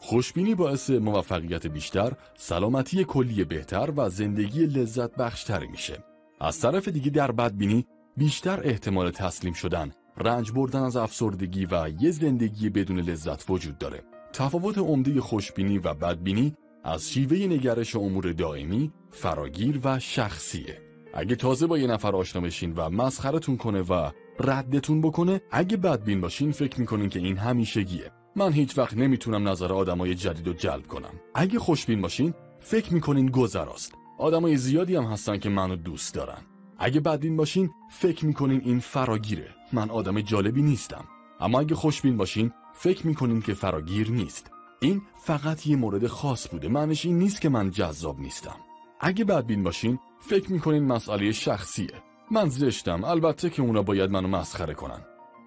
خوشبینی 0.00 0.54
باعث 0.54 0.90
موفقیت 0.90 1.66
بیشتر، 1.66 2.12
سلامتی 2.36 3.04
کلی 3.04 3.44
بهتر 3.44 3.92
و 3.96 4.08
زندگی 4.08 4.66
لذت 4.66 5.16
بخشتری 5.16 5.66
میشه. 5.66 6.04
از 6.40 6.60
طرف 6.60 6.88
دیگه 6.88 7.10
در 7.10 7.32
بدبینی 7.32 7.86
بیشتر 8.16 8.60
احتمال 8.64 9.10
تسلیم 9.10 9.52
شدن، 9.52 9.92
رنج 10.16 10.52
بردن 10.52 10.82
از 10.82 10.96
افسردگی 10.96 11.66
و 11.66 11.90
یه 12.00 12.10
زندگی 12.10 12.70
بدون 12.70 12.98
لذت 12.98 13.50
وجود 13.50 13.78
داره. 13.78 14.02
تفاوت 14.32 14.78
عمده 14.78 15.20
خوشبینی 15.20 15.78
و 15.78 15.94
بدبینی 15.94 16.54
از 16.84 17.10
شیوه 17.10 17.36
نگرش 17.36 17.96
امور 17.96 18.32
دائمی، 18.32 18.92
فراگیر 19.10 19.80
و 19.84 19.98
شخصیه. 19.98 20.78
اگه 21.14 21.36
تازه 21.36 21.66
با 21.66 21.78
یه 21.78 21.86
نفر 21.86 22.16
آشنا 22.16 22.42
بشین 22.42 22.72
و 22.76 22.90
مسخرتون 22.90 23.56
کنه 23.56 23.80
و 23.80 24.10
ردتون 24.40 25.00
بکنه، 25.00 25.40
اگه 25.50 25.76
بدبین 25.76 26.20
باشین 26.20 26.52
فکر 26.52 26.80
می‌کنین 26.80 27.08
که 27.08 27.18
این 27.18 27.36
همیشگیه. 27.36 28.10
من 28.36 28.52
هیچ 28.52 28.78
وقت 28.78 28.96
نمی‌تونم 28.96 29.48
نظر 29.48 29.72
آدمای 29.72 30.14
جدید 30.14 30.46
رو 30.46 30.52
جلب 30.52 30.86
کنم. 30.86 31.14
اگه 31.34 31.58
خوشبین 31.58 32.02
باشین 32.02 32.34
فکر 32.60 32.94
می‌کنین 32.94 33.30
گذراست. 33.30 33.94
آدمای 34.18 34.56
زیادی 34.56 34.96
هم 34.96 35.04
هستن 35.04 35.38
که 35.38 35.48
منو 35.48 35.76
دوست 35.76 36.14
دارن. 36.14 36.38
اگه 36.78 37.00
بدبین 37.00 37.36
باشین 37.36 37.70
فکر 37.90 38.26
می‌کنین 38.26 38.60
این 38.64 38.80
فراگیره. 38.80 39.48
من 39.72 39.90
آدم 39.90 40.20
جالبی 40.20 40.62
نیستم. 40.62 41.04
اما 41.40 41.60
اگه 41.60 41.74
خوشبین 41.74 42.16
باشین 42.16 42.52
فکر 42.74 43.06
می‌کنین 43.06 43.42
که 43.42 43.54
فراگیر 43.54 44.10
نیست. 44.10 44.50
این 44.80 45.02
فقط 45.16 45.66
یه 45.66 45.76
مورد 45.76 46.06
خاص 46.06 46.48
بوده. 46.48 46.68
معنیش 46.68 47.06
این 47.06 47.18
نیست 47.18 47.40
که 47.40 47.48
من 47.48 47.70
جذاب 47.70 48.20
نیستم. 48.20 48.56
اگه 49.00 49.24
بدبین 49.24 49.62
باشین 49.62 49.98
فکر 50.20 50.52
می‌کنین 50.52 50.84
مسئله 50.84 51.32
شخصیه. 51.32 52.02
من 52.30 52.48
زشتم. 52.48 53.04
البته 53.04 53.50
که 53.50 53.62
اونا 53.62 53.82
باید 53.82 54.10
منو 54.10 54.28
مسخره 54.28 54.74
کنن. 54.74 55.00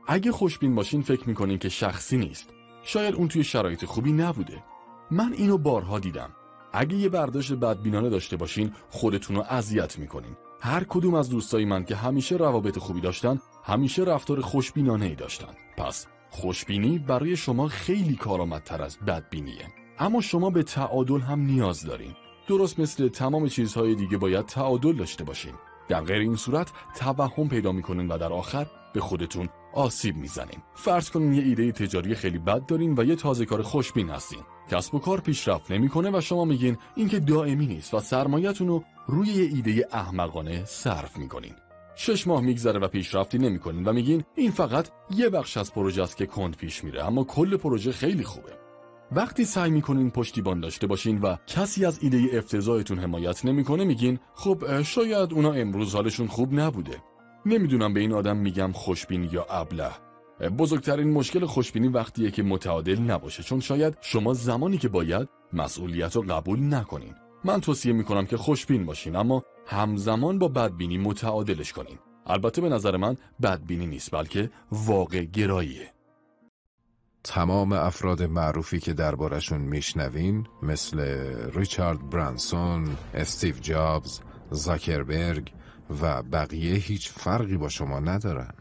اگه 0.07 0.31
خوشبین 0.31 0.75
باشین 0.75 1.01
فکر 1.01 1.29
می‌کنین 1.29 1.57
که 1.57 1.69
شخصی 1.69 2.17
نیست. 2.17 2.49
شاید 2.83 3.15
اون 3.15 3.27
توی 3.27 3.43
شرایط 3.43 3.85
خوبی 3.85 4.11
نبوده. 4.11 4.63
من 5.11 5.33
اینو 5.33 5.57
بارها 5.57 5.99
دیدم. 5.99 6.29
اگه 6.73 6.95
یه 6.95 7.09
برداشت 7.09 7.53
بدبینانه 7.53 8.09
داشته 8.09 8.37
باشین 8.37 8.71
خودتون 8.89 9.35
رو 9.35 9.43
اذیت 9.49 9.99
می‌کنین. 9.99 10.35
هر 10.61 10.83
کدوم 10.83 11.13
از 11.13 11.29
دوستای 11.29 11.65
من 11.65 11.85
که 11.85 11.95
همیشه 11.95 12.35
روابط 12.35 12.79
خوبی 12.79 13.01
داشتن 13.01 13.39
همیشه 13.63 14.03
رفتار 14.03 14.41
خوشبینانه 14.41 15.05
ای 15.05 15.15
داشتن. 15.15 15.53
پس 15.77 16.07
خوشبینی 16.29 16.99
برای 16.99 17.35
شما 17.35 17.67
خیلی 17.67 18.15
کارآمدتر 18.15 18.81
از 18.81 18.97
بدبینیه. 18.99 19.67
اما 19.99 20.21
شما 20.21 20.49
به 20.49 20.63
تعادل 20.63 21.19
هم 21.19 21.39
نیاز 21.39 21.85
دارین. 21.85 22.15
درست 22.47 22.79
مثل 22.79 23.07
تمام 23.07 23.47
چیزهای 23.47 23.95
دیگه 23.95 24.17
باید 24.17 24.45
تعادل 24.45 24.93
داشته 24.93 25.23
باشین. 25.23 25.53
در 25.87 26.01
غیر 26.01 26.19
این 26.19 26.35
صورت 26.35 26.71
توهم 26.99 27.49
پیدا 27.49 27.71
می‌کنین 27.71 28.07
و 28.07 28.17
در 28.17 28.33
آخر 28.33 28.67
به 28.93 29.01
خودتون 29.01 29.49
آسیب 29.73 30.15
می‌زنین. 30.15 30.59
فرض 30.75 31.09
کنین 31.09 31.33
یه 31.33 31.43
ایده 31.43 31.71
تجاری 31.71 32.15
خیلی 32.15 32.37
بد 32.37 32.65
دارین 32.65 32.95
و 32.97 33.03
یه 33.03 33.15
تازه 33.15 33.45
کار 33.45 33.61
خوشبین 33.61 34.09
هستین. 34.09 34.39
کسب 34.71 34.95
و 34.95 34.99
کار 34.99 35.21
پیشرفت 35.21 35.71
نمی‌کنه 35.71 36.17
و 36.17 36.21
شما 36.21 36.45
میگین 36.45 36.77
اینکه 36.95 37.19
دائمی 37.19 37.67
نیست 37.67 37.93
و 37.93 37.99
سرمایه‌تون 37.99 38.67
رو 38.67 38.83
روی 39.07 39.27
یه 39.27 39.43
ایده 39.43 39.87
احمقانه 39.91 40.65
صرف 40.65 41.17
می‌کنین. 41.17 41.53
شش 41.95 42.27
ماه 42.27 42.41
میگذره 42.41 42.79
و 42.79 42.87
پیشرفتی 42.87 43.37
نمی‌کنین 43.37 43.83
و 43.85 43.93
میگین 43.93 44.23
این 44.35 44.51
فقط 44.51 44.89
یه 45.09 45.29
بخش 45.29 45.57
از 45.57 45.73
پروژه 45.73 46.03
است 46.03 46.17
که 46.17 46.25
کند 46.25 46.57
پیش 46.57 46.83
میره 46.83 47.05
اما 47.05 47.23
کل 47.23 47.57
پروژه 47.57 47.91
خیلی 47.91 48.23
خوبه. 48.23 48.64
وقتی 49.11 49.45
سعی 49.45 49.71
می‌کنین 49.71 50.11
پشتیبان 50.11 50.59
داشته 50.59 50.87
باشین 50.87 51.19
و 51.21 51.35
کسی 51.47 51.85
از 51.85 51.99
ایده 52.01 52.29
افتضاحتون 52.33 52.99
حمایت 52.99 53.45
نمی‌کنه 53.45 53.83
میگین 53.83 54.19
خب 54.33 54.81
شاید 54.81 55.33
اونا 55.33 55.51
امروز 55.51 55.95
حالشون 55.95 56.27
خوب 56.27 56.59
نبوده. 56.59 56.97
نمی‌دونم 57.45 57.93
به 57.93 57.99
این 57.99 58.13
آدم 58.13 58.37
میگم 58.37 58.71
خوشبین 58.71 59.29
یا 59.31 59.45
ابله. 59.49 59.91
بزرگترین 60.57 61.11
مشکل 61.11 61.45
خوشبینی 61.45 61.87
وقتیه 61.87 62.31
که 62.31 62.43
متعادل 62.43 62.99
نباشه 62.99 63.43
چون 63.43 63.59
شاید 63.59 63.97
شما 64.01 64.33
زمانی 64.33 64.77
که 64.77 64.87
باید 64.89 65.29
مسئولیت 65.53 66.15
رو 66.15 66.21
قبول 66.21 66.73
نکنین. 66.73 67.13
من 67.43 67.61
توصیه 67.61 67.93
می‌کنم 67.93 68.25
که 68.25 68.37
خوشبین 68.37 68.85
باشین 68.85 69.15
اما 69.15 69.43
همزمان 69.67 70.39
با 70.39 70.47
بدبینی 70.47 70.97
متعادلش 70.97 71.73
کنین. 71.73 71.97
البته 72.25 72.61
به 72.61 72.69
نظر 72.69 72.97
من 72.97 73.17
بدبینی 73.41 73.87
نیست 73.87 74.11
بلکه 74.11 74.49
واقع 74.71 75.23
گراییه. 75.23 75.94
تمام 77.25 77.71
افراد 77.71 78.23
معروفی 78.23 78.79
که 78.79 78.93
دربارشون 78.93 79.61
میشنوین 79.61 80.47
مثل 80.63 80.99
ریچارد 81.53 82.09
برانسون، 82.09 82.97
استیو 83.13 83.55
جابز، 83.61 84.19
زاکربرگ 84.51 85.51
و 86.01 86.23
بقیه 86.23 86.73
هیچ 86.73 87.09
فرقی 87.09 87.57
با 87.57 87.69
شما 87.69 87.99
ندارن. 87.99 88.53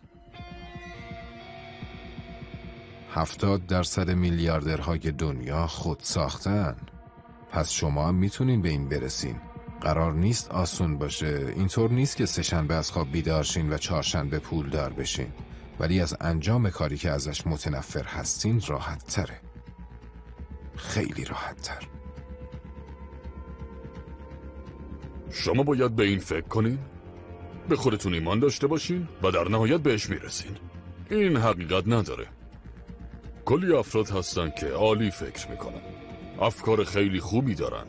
هفتاد 3.14 3.66
درصد 3.66 4.11
میلیاردرهای 4.11 4.98
دنیا 4.98 5.66
خود 5.66 5.98
ساختن. 6.03 6.77
پس 7.50 7.70
شما 7.70 8.09
هم 8.09 8.14
می‌تونین 8.14 8.62
به 8.62 8.68
این 8.68 8.88
برسین. 8.88 9.37
قرار 9.81 10.12
نیست 10.12 10.50
آسون 10.50 10.98
باشه. 10.98 11.53
اینطور 11.57 11.90
نیست 11.90 12.16
که 12.16 12.27
سهشنبه 12.27 12.74
از 12.74 12.90
خواب 12.90 13.12
بیدارشین 13.12 13.72
و 13.72 13.79
چهارشنبه 13.79 14.38
پول 14.38 14.70
دار 14.70 14.92
بشین. 14.92 15.29
ولی 15.81 16.01
از 16.01 16.17
انجام 16.21 16.71
کاری 16.71 16.97
که 16.97 17.11
ازش 17.11 17.47
متنفر 17.47 18.05
هستین 18.05 18.63
راحت 18.67 19.07
تره. 19.07 19.41
خیلی 20.77 21.25
راحت 21.25 21.63
تر. 21.63 21.89
شما 25.31 25.63
باید 25.63 25.97
به 25.97 26.05
این 26.05 26.19
فکر 26.19 26.49
کنین. 26.49 26.79
به 27.69 27.77
خودتون 27.77 28.15
ایمان 28.15 28.39
داشته 28.39 28.67
باشین 28.67 29.09
و 29.23 29.31
در 29.31 29.49
نهایت 29.49 29.81
بهش 29.81 30.11
می‌رسین. 30.11 30.57
این 31.11 31.37
حقیقت 31.37 31.89
نداره. 31.89 32.27
کلی 33.45 33.73
افراد 33.73 34.11
هستن 34.11 34.51
که 34.51 34.67
عالی 34.67 35.11
فکر 35.11 35.51
می‌کنن. 35.51 35.81
افکار 36.41 36.85
خیلی 36.85 37.21
خوبی 37.21 37.55
دارن 37.55 37.85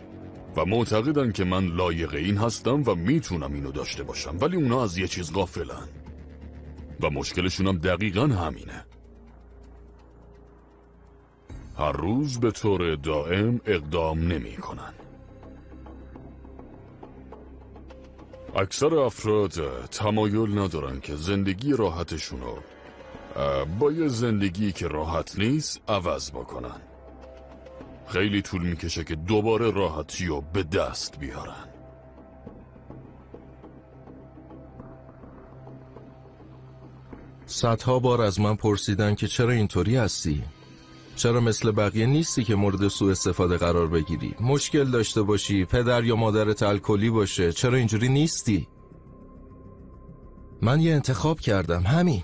و 0.56 0.66
معتقدن 0.66 1.32
که 1.32 1.44
من 1.44 1.66
لایق 1.66 2.14
این 2.14 2.38
هستم 2.38 2.84
و 2.86 2.96
می‌تونم 2.96 3.54
اینو 3.54 3.72
داشته 3.72 4.04
باشم. 4.04 4.38
ولی 4.42 4.56
اونا 4.56 4.84
از 4.84 4.98
یه 4.98 5.08
چیز 5.08 5.34
غافلن. 5.34 5.88
و 7.02 7.10
مشکلشون 7.10 7.68
هم 7.68 7.78
دقیقا 7.78 8.28
همینه. 8.28 8.86
هر 11.78 11.92
روز 11.92 12.40
به 12.40 12.52
طور 12.52 12.96
دائم 12.96 13.62
اقدام 13.66 14.20
نمی 14.20 14.58
کنن. 14.58 14.94
اکثر 18.56 18.96
افراد 18.96 19.86
تمایل 19.88 20.60
ندارن 20.60 21.00
که 21.00 21.16
زندگی 21.16 21.74
راحتشونو 21.74 22.58
با 23.80 23.92
یه 23.92 24.08
زندگی 24.08 24.72
که 24.72 24.88
راحت 24.88 25.40
نیست 25.40 25.82
عوض 25.88 26.32
بکنن. 26.32 26.82
خیلی 28.08 28.42
طول 28.42 28.62
می‌کشه 28.62 29.04
که 29.04 29.16
دوباره 29.16 29.72
راحتی 29.72 30.26
رو 30.26 30.42
به 30.42 30.64
دست 30.64 31.20
بیارن. 31.20 31.75
صدها 37.48 38.00
بار 38.00 38.22
از 38.22 38.40
من 38.40 38.56
پرسیدن 38.56 39.16
که 39.16 39.28
چرا 39.28 39.52
اینطوری 39.52 39.96
هستی؟ 39.96 40.44
چرا 41.16 41.40
مثل 41.40 41.72
بقیه 41.72 42.06
نیستی 42.06 42.44
که 42.44 42.56
مورد 42.56 42.88
سوء 42.88 43.12
استفاده 43.12 43.58
قرار 43.58 43.88
بگیری؟ 43.88 44.36
مشکل 44.40 44.84
داشته 44.84 45.22
باشی، 45.22 45.66
پدر 45.66 46.04
یا 46.04 46.16
مادرت 46.16 46.64
الکلی 46.64 47.10
باشه، 47.10 47.52
چرا 47.52 47.78
اینجوری 47.78 48.10
نیستی؟ 48.10 48.68
من 50.62 50.80
یه 50.82 50.94
انتخاب 50.94 51.40
کردم، 51.40 51.84
همین. 51.84 52.24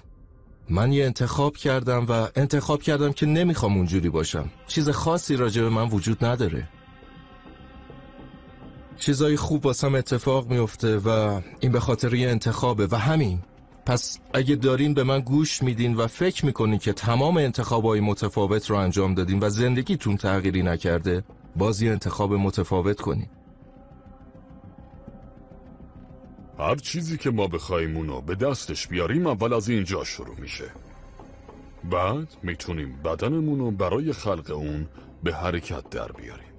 من 0.70 0.92
یه 0.92 1.06
انتخاب 1.06 1.58
کردم 1.58 2.06
و 2.10 2.28
انتخاب 2.36 2.82
کردم 2.82 3.12
که 3.12 3.26
نمی‌خوام 3.26 3.78
اونجوری 3.78 4.10
باشم. 4.10 4.50
چیز 4.68 4.90
خاصی 4.90 5.36
راجع 5.36 5.62
به 5.62 5.70
من 5.70 5.90
وجود 5.90 6.26
نداره. 6.26 6.70
چیزای 8.98 9.36
خوب 9.38 9.66
واسم 9.66 9.96
اتفاق 9.96 10.50
میفته 10.50 10.98
و 10.98 11.42
این 11.60 11.72
به 11.72 11.80
خاطر 11.80 12.14
یه 12.14 12.30
انتخابه 12.30 12.88
و 12.92 12.96
همین 12.96 13.40
پس 13.92 14.20
اگه 14.34 14.56
دارین 14.56 14.94
به 14.94 15.04
من 15.04 15.20
گوش 15.20 15.64
میدین 15.64 15.96
و 15.96 16.08
فکر 16.08 16.46
می‌کنین 16.46 16.80
که 16.80 16.94
تمام 16.94 17.38
انتخابای 17.38 18.00
متفاوت 18.00 18.70
رو 18.70 18.76
انجام 18.76 19.14
دادین 19.14 19.40
و 19.40 19.50
زندگیتون 19.50 20.18
تغییری 20.18 20.64
نکرده 20.64 21.24
باز 21.56 21.82
یه 21.82 21.92
انتخاب 21.92 22.34
متفاوت 22.34 23.02
کنین. 23.02 23.28
هر 26.60 26.76
چیزی 26.76 27.18
که 27.18 27.32
ما 27.32 27.48
بخوایم 27.48 27.98
اونو 27.98 28.22
به 28.22 28.36
دستش 28.36 28.88
بیاریم 28.88 29.28
اول 29.28 29.54
از 29.54 29.70
اینجا 29.70 30.04
شروع 30.04 30.40
میشه. 30.40 30.72
بعد 31.92 32.28
می‌تونیم 32.44 33.02
بدنمونو 33.06 33.72
برای 33.72 34.14
خلق 34.14 34.52
اون 34.56 34.88
به 35.24 35.34
حرکت 35.34 35.90
در 35.90 36.12
بیاریم. 36.12 36.51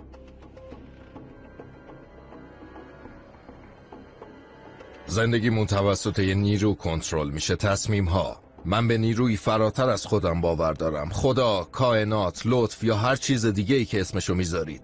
زندگیمون 5.13 5.67
توسط 5.67 6.19
یه 6.19 6.35
نیرو 6.35 6.75
کنترل 6.75 7.31
میشه 7.31 7.57
تصمیم 7.57 8.05
ها 8.05 8.43
من 8.65 8.89
به 8.89 8.99
نیروی 8.99 9.37
فراتر 9.37 9.89
از 9.89 10.07
خودم 10.07 10.41
باور 10.41 10.73
دارم. 10.73 11.09
خدا، 11.09 11.65
کائنات، 11.73 12.43
لطف 12.45 12.85
یا 12.85 12.97
هر 12.97 13.17
چیز 13.17 13.47
دیگه 13.47 13.77
ای 13.77 13.85
که 13.85 14.01
اسمشو 14.01 14.35
می‌ذارید. 14.35 14.83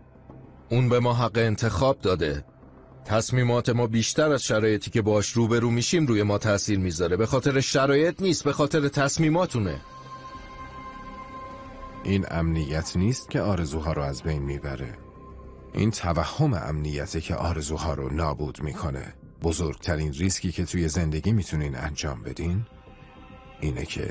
اون 0.70 0.88
به 0.88 1.00
ما 1.00 1.14
حق 1.14 1.38
انتخاب 1.38 2.00
داده. 2.00 2.44
تصمیمات 3.04 3.68
ما 3.68 3.86
بیشتر 3.86 4.32
از 4.32 4.42
شرایطی 4.42 4.90
که 4.90 5.02
باش 5.02 5.28
روبرو 5.28 5.70
میشیم 5.70 6.06
روی 6.06 6.22
ما 6.22 6.38
تاثیر 6.38 6.78
می‌ذاره. 6.78 7.16
به 7.16 7.26
خاطر 7.26 7.60
شرایط 7.60 8.22
نیست 8.22 8.44
به 8.44 8.52
خاطر 8.52 8.88
تصمیماتونه. 8.88 9.80
این 12.04 12.26
امنیت 12.30 12.96
نیست 12.96 13.30
که 13.30 13.40
آرزوها 13.40 13.92
رو 13.92 14.02
از 14.02 14.22
بین 14.22 14.42
می‌بره. 14.42 14.98
این 15.74 15.90
توهم 15.90 16.54
امنیته 16.54 17.20
که 17.20 17.34
آرزوها 17.34 17.94
رو 17.94 18.12
نابود 18.12 18.62
می‌کنه. 18.62 19.14
بزرگترین 19.42 20.12
ریسکی 20.12 20.53
که 20.53 20.64
توی 20.64 20.88
زندگی 20.88 21.33
می‌تونین 21.33 21.77
انجام 21.77 22.22
بدین 22.22 22.66
اینه 23.61 23.85
که 23.85 24.11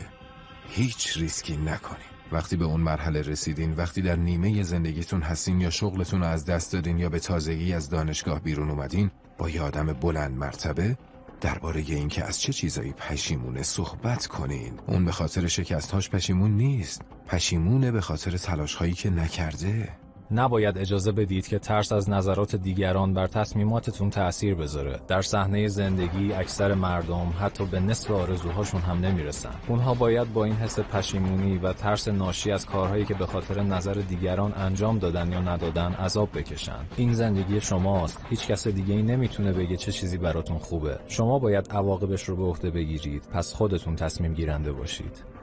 هیچ 0.69 1.17
ریسکی 1.17 1.57
نکنین. 1.57 2.07
وقتی 2.31 2.55
به 2.55 2.65
اون 2.65 2.81
مرحله 2.81 3.21
رسیدین 3.21 3.73
وقتی 3.73 4.01
در 4.01 4.15
نیمه 4.15 4.63
زندگیتون 4.63 5.21
هستین 5.21 5.61
یا 5.61 5.69
شغلتون 5.69 6.19
رو 6.19 6.27
از 6.27 6.45
دست 6.45 6.73
دادین 6.73 6.97
یا 6.97 7.09
به 7.09 7.19
تازگی 7.19 7.73
از 7.73 7.89
دانشگاه 7.89 8.39
بیرون 8.39 8.69
اومدین 8.69 9.11
با 9.37 9.49
یه 9.49 9.61
آدم 9.61 9.85
بلند 9.85 10.37
مرتبه 10.37 10.97
درباره 11.41 11.81
اینکه 11.81 12.23
از 12.23 12.41
چه 12.41 12.53
چیزایی 12.53 12.91
پشیمونه 12.91 13.63
صحبت 13.63 14.27
کنین. 14.27 14.73
اون 14.87 15.05
به 15.05 15.11
خاطر 15.11 15.47
شکستهاش 15.47 16.09
پشیمون 16.09 16.51
نیست. 16.51 17.01
پشیمونه 17.27 17.91
به 17.91 18.01
خاطر 18.01 18.37
تلاشهایی 18.37 18.93
که 18.93 19.09
نکرده. 19.09 19.89
نباید 20.31 20.77
اجازه 20.77 21.11
بدید 21.11 21.47
که 21.47 21.59
ترس 21.59 21.91
از 21.91 22.09
نظرات 22.09 22.55
دیگران 22.55 23.13
بر 23.13 23.27
تصمیماتتون 23.27 24.09
تأثیر 24.09 24.55
بذاره. 24.55 24.99
در 25.07 25.21
صحنه 25.21 25.67
زندگی 25.67 26.33
اکثر 26.33 26.73
مردم 26.73 27.33
حتی 27.39 27.65
به 27.65 27.79
نصف 27.79 28.11
آرزوهاشون 28.11 28.81
هم 28.81 28.99
نمی‌رسن. 28.99 29.53
اونها 29.67 29.93
باید 29.93 30.33
با 30.33 30.43
این 30.43 30.55
حس 30.55 30.79
پشیمونی 30.79 31.57
و 31.57 31.73
ترس 31.73 32.07
ناشی 32.07 32.51
از 32.51 32.65
کارهایی 32.65 33.05
که 33.05 33.13
به 33.13 33.25
خاطر 33.25 33.63
نظر 33.63 33.93
دیگران 33.93 34.53
انجام 34.57 34.99
دادن 34.99 35.31
یا 35.31 35.41
ندادن 35.41 35.93
عذاب 35.93 36.29
بکشن. 36.35 36.85
این 36.97 37.13
زندگی 37.13 37.61
شماست. 37.61 38.25
هیچ 38.29 38.47
کس 38.47 38.67
دیگه 38.67 38.93
ای 38.93 39.03
نمی‌تونه 39.03 39.53
بگه 39.53 39.77
چه 39.77 39.91
چیزی 39.91 40.17
براتون 40.17 40.57
خوبه. 40.57 40.99
شما 41.07 41.39
باید 41.39 41.67
عواقبش 41.71 42.23
رو 42.23 42.35
به 42.35 42.43
عهده 42.43 42.69
بگیرید. 42.69 43.23
پس 43.33 43.53
خودتون 43.53 43.95
تصمیم 43.95 44.33
گیرنده 44.33 44.71
باشید. 44.71 45.36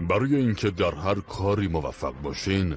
برای 0.00 0.36
اینکه 0.36 0.70
در 0.70 0.94
هر 0.94 1.14
کاری 1.14 1.68
موفق 1.68 2.14
باشین 2.22 2.76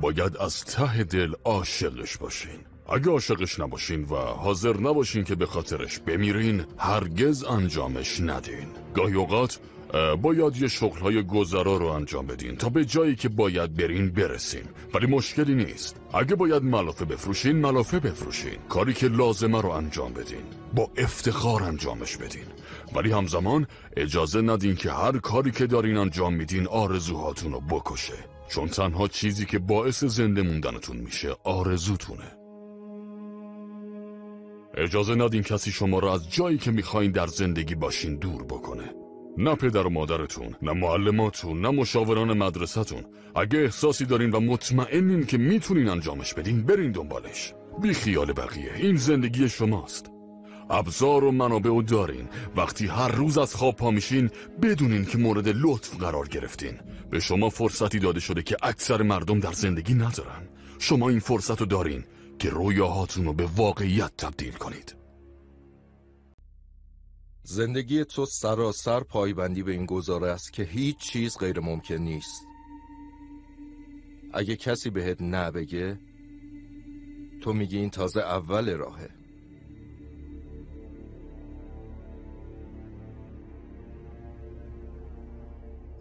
باید 0.00 0.36
از 0.36 0.64
ته 0.64 1.04
دل 1.04 1.32
عاشقش 1.44 2.16
باشین. 2.16 2.60
اگه 2.92 3.10
عاشقش 3.10 3.60
نباشین 3.60 4.04
و 4.04 4.16
حاضر 4.16 4.76
نباشین 4.76 5.24
که 5.24 5.34
به 5.34 5.46
خاطرش 5.46 5.98
بمیرین 5.98 6.64
هرگز 6.78 7.44
انجامش 7.44 8.20
ندین. 8.20 8.66
گاهی 8.94 9.14
اوقات 9.14 9.58
باید 10.22 10.56
یه 10.56 10.68
شغلهای 10.68 11.22
گذرا 11.22 11.76
رو 11.76 11.86
انجام 11.86 12.26
بدین 12.26 12.56
تا 12.56 12.68
به 12.68 12.84
جایی 12.84 13.16
که 13.16 13.28
باید 13.28 13.74
برین 13.74 14.10
برسین. 14.10 14.64
ولی 14.94 15.06
مشکلی 15.06 15.54
نیست. 15.54 15.96
اگه 16.14 16.34
باید 16.34 16.62
ملافه 16.62 17.04
بفروشین 17.04 17.56
ملافه 17.56 18.00
بفروشین. 18.00 18.56
کاری 18.68 18.94
که 18.94 19.08
لازمه 19.08 19.62
رو 19.62 19.68
انجام 19.68 20.12
بدین. 20.12 20.42
با 20.74 20.90
افتخار 20.96 21.62
انجامش 21.62 22.16
بدین. 22.16 22.44
ولی 22.94 23.12
همزمان 23.12 23.66
اجازه 23.96 24.40
ندین 24.40 24.74
که 24.74 24.90
هر 24.90 25.18
کاری 25.18 25.50
که 25.50 25.66
دارین 25.66 25.96
انجام 25.96 26.34
میدین 26.34 26.66
آرزوهاتون 26.66 27.52
رو 27.52 27.60
بکشه. 27.60 28.14
چون 28.48 28.68
تنها 28.68 29.08
چیزی 29.08 29.46
که 29.46 29.58
باعث 29.58 30.04
زنده 30.04 30.42
موندنتون 30.42 30.96
میشه 30.96 31.34
آرزوتونه. 31.44 32.32
اجازه 34.74 35.14
ندین 35.14 35.42
کسی 35.42 35.72
شما 35.72 35.98
را 35.98 36.14
از 36.14 36.32
جایی 36.32 36.58
که 36.58 36.70
می‌خواین 36.70 37.10
در 37.10 37.26
زندگی 37.26 37.74
باشین 37.74 38.16
دور 38.16 38.42
بکنه. 38.44 38.94
نه 39.38 39.54
پدر 39.54 39.86
و 39.86 39.90
مادرتون 39.90 40.56
نه 40.62 40.72
معلماتون 40.72 41.60
نه 41.60 41.70
مشاوران 41.70 42.38
مدرسهتون. 42.38 43.04
اگه 43.34 43.58
احساسی 43.58 44.04
دارین 44.04 44.30
و 44.30 44.40
مطمئنین 44.40 45.26
که 45.26 45.38
می‌تونین 45.38 45.88
انجامش 45.88 46.34
بدین 46.34 46.62
برین 46.62 46.92
دنبالش. 46.92 47.54
بی 47.82 47.94
خیال 47.94 48.32
بقیه 48.32 48.72
این 48.76 48.96
زندگی 48.96 49.48
شماست. 49.48 50.10
ابزار 50.70 51.24
و 51.24 51.32
منابع 51.32 51.70
و 51.70 51.82
دارین. 51.82 52.28
وقتی 52.56 52.86
هر 52.86 53.08
روز 53.08 53.38
از 53.38 53.54
خواب 53.54 53.76
پا 53.76 53.90
میشین 53.90 54.30
بدونین 54.62 55.04
که 55.04 55.18
مورد 55.18 55.48
لطف 55.48 55.96
قرار 55.96 56.28
گرفتین. 56.28 56.80
به 57.10 57.20
شما 57.20 57.50
فرصتی 57.50 57.98
داده 57.98 58.20
شده 58.20 58.42
که 58.42 58.56
اکثر 58.62 59.02
مردم 59.02 59.40
در 59.40 59.52
زندگی 59.52 59.94
ندارن. 59.94 60.48
شما 60.78 61.08
این 61.08 61.20
فرصت 61.20 61.60
رو 61.60 61.66
دارین 61.66 62.04
که 62.38 62.50
رویاهاتون 62.50 63.24
رو 63.24 63.32
به 63.32 63.46
واقعیت 63.46 64.12
تبدیل 64.18 64.52
کنید. 64.52 64.96
زندگی 67.42 68.04
تو 68.04 68.26
سراسر 68.26 69.00
پایبندی 69.00 69.62
به 69.62 69.72
این 69.72 69.86
گزاره 69.86 70.28
است 70.28 70.52
که 70.52 70.62
هیچ 70.62 70.96
چیز 70.98 71.38
غیر 71.38 71.60
ممکن 71.60 71.94
نیست. 71.94 72.42
اگه 74.32 74.56
کسی 74.56 74.90
بهت 74.90 75.20
نه 75.20 75.50
بگه 75.50 75.98
تو 77.40 77.52
میگی 77.52 77.78
این 77.78 77.90
تازه 77.90 78.20
اول 78.20 78.70
راهه. 78.70 79.19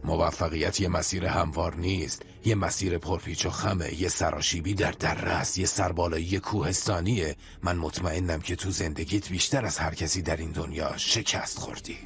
موفقیت 0.03 0.79
یه 0.79 0.87
مسیر 0.87 1.25
هموار 1.25 1.75
نیست. 1.75 2.25
یه 2.45 2.55
مسیر 2.55 2.97
پرپیچ 2.97 3.45
و 3.45 3.49
خمه 3.49 4.01
یه 4.01 4.09
سراشیبی 4.09 4.73
در 4.73 4.91
درست 4.91 5.57
یه 5.57 5.65
سربالایی 5.65 6.39
کوهستانیه. 6.39 7.35
من 7.63 7.77
مطمئنم 7.77 8.39
که 8.39 8.55
تو 8.55 8.71
زندگیت 8.71 9.29
بیشتر 9.29 9.65
از 9.65 9.77
هر 9.77 9.95
کسی 9.95 10.21
در 10.21 10.37
این 10.37 10.51
دنیا 10.51 10.97
شکست 10.97 11.57
خوردی. 11.57 11.97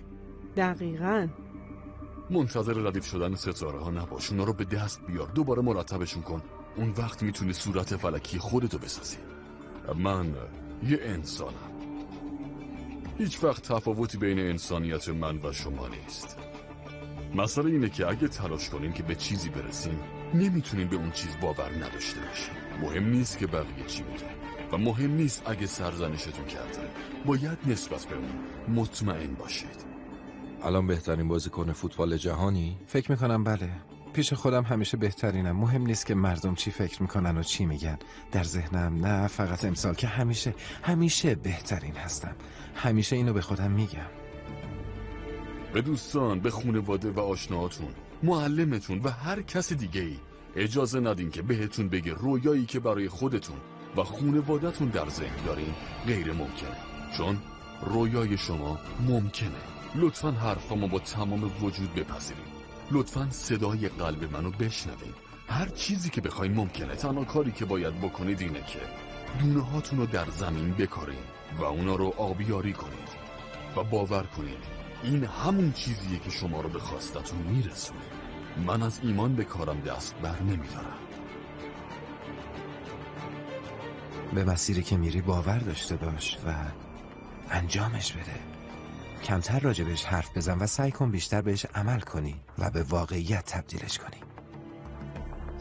دقیقا. 0.58 1.27
منتظر 2.29 2.73
ردیف 2.73 3.06
شدن 3.06 3.36
ستاره 3.36 3.79
ها 3.79 3.91
نباش. 3.91 4.29
اونا 4.29 4.43
رو 4.43 4.53
به 4.53 4.65
دست 4.65 5.01
بیار. 5.08 5.27
دوباره 5.27 5.62
مرتبشون 5.62 6.23
کن. 6.23 6.41
اون 6.75 6.89
وقت 6.89 7.23
می‌تونی 7.23 7.53
صورت 7.53 7.95
فلکی 7.95 8.39
خودتو 8.39 8.77
بسازی. 8.77 9.17
من 9.95 10.36
یه 10.89 10.99
انسانم. 11.01 11.71
هیچ 13.17 13.43
وقت 13.43 13.73
تفاوتی 13.73 14.17
بین 14.17 14.39
انسانیت 14.39 15.10
من 15.10 15.39
و 15.45 15.51
شما 15.51 15.88
نیست. 15.88 16.38
مسئله 17.36 17.72
اینه 17.72 17.89
که 17.89 18.08
اگه 18.08 18.28
تلاش 18.28 18.69
کنیم 18.69 18.91
که 18.91 19.04
به 19.04 19.15
چیزی 19.15 19.50
برسیم 19.50 20.00
نمی‌تونین 20.34 20.88
به 20.88 20.96
اون 20.96 21.12
چیز 21.12 21.38
باور 21.41 21.72
نداشته 21.72 22.19
باشین 22.19 22.56
مهم 22.82 23.10
نیست 23.10 23.38
که 23.38 23.48
بقیه 23.48 23.86
چی 23.88 24.04
میگن 24.04 24.34
و 24.72 24.78
مهم 24.78 25.12
نیست 25.12 25.43
اگه 25.46 25.65
سرزنشتون 25.65 26.46
کرده. 26.46 26.80
باید 27.26 27.58
نسبت 27.67 28.06
به 28.06 28.15
اون 28.15 28.30
مطمئن 28.76 29.34
باشید. 29.34 29.84
الان 30.63 30.88
بهترین 30.88 31.28
بازیکن 31.28 31.72
فوتبال 31.72 32.17
جهانی؟ 32.17 32.78
فکر 32.88 33.12
می‌کنم 33.12 33.43
بله. 33.43 33.69
پیش 34.13 34.34
خودم 34.34 34.63
همیشه 34.63 34.98
بهترینم. 34.98 35.56
مهم 35.56 35.82
نیست 35.86 36.06
که 36.06 36.15
مردم 36.15 36.56
چی 36.56 36.72
فکر 36.72 37.02
می‌کنن 37.02 37.38
و 37.38 37.43
چی 37.43 37.65
میگن. 37.65 37.98
در 38.32 38.43
ذهنم 38.43 39.06
نه 39.06 39.28
فقط 39.28 39.65
امسال 39.65 39.93
که 39.93 40.08
همیشه 40.08 40.54
همیشه 40.84 41.36
بهترین 41.36 41.96
هستم. 41.96 42.36
همیشه 42.76 43.15
اینو 43.15 43.34
به 43.34 43.41
خودم 43.41 43.72
میگم. 43.72 44.22
به 45.73 45.81
دوستان 45.81 46.39
به 46.39 46.49
خونواده 46.49 47.12
و 47.12 47.19
آشناهاتون 47.19 47.89
معلمتون 48.23 49.01
و 49.03 49.09
هر 49.09 49.41
کس 49.41 49.73
دیگه 49.73 50.01
ای 50.01 50.15
اجازه 50.55 50.99
ندین 50.99 51.29
که 51.29 51.41
بهتون 51.41 51.89
بگه 51.89 52.13
رویایی 52.13 52.65
که 52.65 52.79
برای 52.79 53.09
خودتون 53.09 53.57
و 53.97 54.03
خونوادتون 54.03 54.88
در 54.88 55.09
ذهن 55.09 55.45
دارین 55.45 55.73
غیر 56.07 56.33
ممکنه 56.33 56.77
چون 57.17 57.38
رویای 57.86 58.38
شما 58.38 58.79
ممکنه. 59.07 59.49
لطفا 59.95 60.31
حرفامو 60.31 60.88
با 60.88 60.99
تمام 60.99 61.51
وجود 61.62 61.95
بپذیرید 61.95 62.53
لطفا 62.91 63.27
صدای 63.31 63.89
قلب 63.89 64.33
منو 64.33 64.51
بشنوید 64.51 65.15
هر 65.47 65.69
چیزی 65.69 66.09
که 66.09 66.21
بخواین 66.21 66.53
ممکنه. 66.53 66.95
تنها 66.95 67.23
کاری 67.23 67.51
که 67.51 67.65
باید 67.65 68.01
بکنید 68.01 68.41
اینه 68.41 68.63
که 68.67 68.79
دونه 69.39 69.62
هاتون 69.62 69.99
رو 69.99 70.05
در 70.05 70.25
زمین 70.29 70.71
بکارین 70.73 71.23
و 71.59 71.63
اونا 71.63 71.95
رو 71.95 72.13
آبیاری 72.17 72.73
کنید 72.73 73.09
و 73.77 73.83
باور 73.83 74.23
کنید 74.23 74.83
این 75.04 75.24
همون 75.24 75.72
چیزیه 75.74 76.20
که 76.20 76.30
شما 76.30 76.62
رو 76.62 76.70
به 76.70 76.80
خواستتون 76.80 77.39
میرسونه. 77.39 78.00
من 78.66 78.84
از 78.84 79.00
ایمان 79.04 79.36
به 79.36 79.44
کارم 79.44 79.80
دست 79.82 80.16
بر 80.16 80.42
نمیدارم. 80.42 80.98
به 84.34 84.44
مسیری 84.44 84.84
که 84.84 84.98
میری 84.98 85.22
باور 85.22 85.58
داشته 85.58 85.96
باش 85.96 86.38
و 86.48 86.54
انجامش 87.52 88.13
بده. 88.13 88.39
کمتر 89.24 89.60
راجبش 89.60 90.06
حرف 90.06 90.38
بزن 90.38 90.58
و 90.58 90.68
سعی 90.68 90.92
کن 90.92 91.12
بیشتر 91.12 91.42
بهش 91.42 91.66
عمل 91.76 92.00
کنی 92.00 92.36
و 92.58 92.70
به 92.70 92.84
واقعیت 92.84 93.46
تبدیلش 93.46 93.98
کنی. 93.98 94.33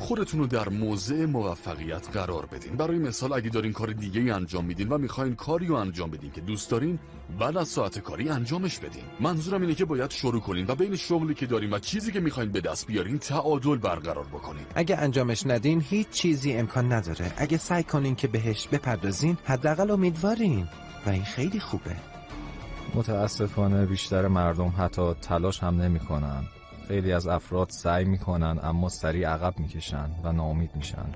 خودتون 0.02 0.40
رو 0.40 0.46
در 0.46 0.68
موضع 0.68 1.26
موفقیت 1.26 2.08
قرار 2.12 2.46
بدین. 2.46 2.76
برای 2.76 2.98
مثال 2.98 3.32
اگه 3.32 3.50
دارین 3.50 3.72
کار 3.72 3.92
دیگه 3.92 4.20
ای 4.20 4.30
انجام 4.30 4.64
میدین 4.64 4.88
و 4.88 4.98
می‌خواین 4.98 5.34
کاری 5.34 5.66
رو 5.66 5.74
انجام 5.74 6.10
بدین 6.10 6.30
که 6.30 6.40
دوست 6.40 6.70
دارین 6.70 6.98
بعد 7.40 7.56
از 7.56 7.68
ساعت 7.68 7.98
کاری 7.98 8.28
انجامش 8.28 8.78
بدین. 8.78 9.02
منظورم 9.20 9.60
اینه 9.60 9.74
که 9.74 9.84
باید 9.84 10.10
شروع 10.10 10.40
کنین 10.40 10.66
و 10.68 10.74
بین 10.74 10.96
شغلی 10.96 11.34
که 11.34 11.46
دارین 11.46 11.72
و 11.72 11.78
چیزی 11.78 12.12
که 12.12 12.20
می‌خواین 12.20 12.52
به 12.52 12.60
دست 12.60 12.86
بیارین 12.86 13.18
تعادل 13.18 13.76
برقرار 13.76 14.24
بکنین. 14.24 14.64
اگه 14.74 14.96
انجامش 14.96 15.46
ندین 15.46 15.80
هیچ 15.80 16.08
چیزی 16.08 16.52
امکان 16.52 16.92
نداره. 16.92 17.32
اگه 17.36 17.56
سعی 17.58 17.82
کنین 17.82 18.14
که 18.14 18.28
بهش 18.28 18.68
بپردازین 18.68 19.38
حداقل 19.44 19.90
امیدوارین 19.90 20.68
و 21.06 21.10
این 21.10 21.24
خیلی 21.24 21.60
خوبه. 21.60 21.96
متاسفانه 22.94 23.86
بیشتر 23.86 24.28
مردم 24.28 24.72
حتی 24.78 25.14
تلاش 25.14 25.62
هم 25.62 25.80
نمی‌کنن. 25.80 26.44
خیلی 26.92 27.12
از 27.12 27.26
افراد 27.26 27.70
سعی 27.70 28.04
می‌کنن 28.04 28.58
اما 28.62 28.88
سریع 28.88 29.28
عقب 29.28 29.58
می‌کشن 29.58 30.10
و 30.24 30.32
ناامید 30.32 30.70
میشن. 30.76 31.06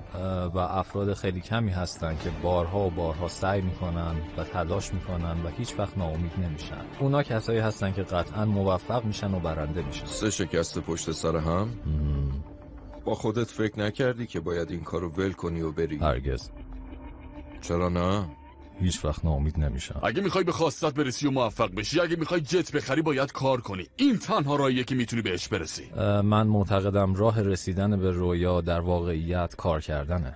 و 0.53 0.57
افراد 0.57 1.13
خیلی 1.13 1.41
کمی 1.41 1.71
هستن 1.71 2.17
که 2.23 2.29
بارها 2.43 2.79
و 2.79 2.89
بارها 2.89 3.27
سعی 3.27 3.61
می‌کنن 3.61 4.15
و 4.37 4.43
تلاش 4.43 4.93
می‌کنن 4.93 5.45
و 5.45 5.49
هیچ 5.57 5.79
وقت 5.79 5.97
ناامید 5.97 6.31
نمیشن. 6.37 6.81
اونا 6.99 7.23
کسایی 7.23 7.59
هستن 7.59 7.93
که 7.93 8.03
قطعا 8.03 8.45
موفق 8.45 9.05
میشن 9.05 9.33
و 9.33 9.39
برنده 9.39 9.83
میشن. 9.83 10.05
سه 10.05 10.29
شکست 10.29 10.79
پشت 10.79 11.11
سر 11.11 11.35
هم؟ 11.35 11.69
با 13.05 13.15
خودت 13.15 13.47
فکر 13.47 13.79
نکردی 13.79 14.27
که 14.27 14.39
باید 14.39 14.71
این 14.71 14.83
کارو 14.83 15.09
ول 15.09 15.31
کنی 15.31 15.61
و 15.61 15.71
بری؟ 15.71 15.97
هرگز. 15.97 16.49
چرا 17.61 17.89
نه؟ 17.89 18.25
هیچ 18.79 19.05
وقت 19.05 19.25
ناامید 19.25 19.59
نمیشم. 19.59 19.99
اگه 20.03 20.21
می‌خوای 20.21 20.43
به 20.43 20.51
خواستت 20.51 20.93
برسی 20.93 21.27
و 21.27 21.31
موفق 21.31 21.71
بشی 21.71 21.99
اگه 21.99 22.15
می‌خوای 22.15 22.41
جت 22.41 22.71
بخری 22.71 23.01
باید 23.01 23.31
کار 23.31 23.61
کنی. 23.61 23.87
این 23.95 24.17
تنها 24.19 24.55
راهیه 24.55 24.83
که 24.83 24.95
می‌تونی 24.95 25.21
بهش 25.21 25.47
برسی. 25.47 25.89
من 26.23 26.47
معتقدم 26.47 27.15
راه 27.15 27.41
رسیدن 27.41 27.99
به 27.99 28.11
رویا 28.11 28.61
در 28.61 28.79
واقعیت 28.79 29.55
کار 29.55 29.81
کردنه. 29.81 30.35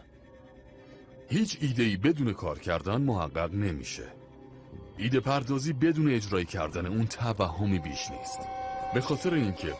هیچ 1.29 1.57
ایده 1.61 1.83
ای 1.83 1.97
بدون 1.97 2.33
کار 2.33 2.59
کردن 2.59 3.01
محقق 3.01 3.53
نمیشه. 3.53 4.03
ایده 4.97 5.19
پردازی 5.19 5.73
بدون 5.73 6.13
اجرای 6.13 6.45
کردن 6.45 6.85
اون 6.85 7.05
توهمی 7.05 7.79
بیش 7.79 8.11
نیست. 8.11 8.39
به 8.93 9.01
خاطر 9.01 9.33
اینکه 9.33 9.73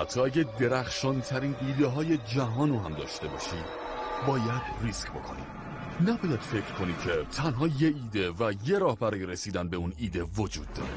حتی 0.00 0.20
اگه 0.20 0.44
درخشان 0.60 1.20
ترین 1.20 1.54
ایده 1.60 1.86
های 1.86 2.16
جهان 2.16 2.70
رو 2.70 2.78
هم 2.78 2.94
داشته 2.94 3.28
باشی 3.28 3.56
باید 4.26 4.62
ریسک 4.82 5.10
بکنی. 5.10 5.63
نباید 6.00 6.40
فکر 6.40 6.72
کنی 6.78 6.94
که 7.04 7.26
تنها 7.32 7.66
یه 7.66 7.88
ایده 7.88 8.30
و 8.30 8.52
یه 8.64 8.78
راه 8.78 8.98
برای 8.98 9.26
رسیدن 9.26 9.68
به 9.68 9.76
اون 9.76 9.92
ایده 9.96 10.22
وجود 10.22 10.72
داره. 10.74 10.88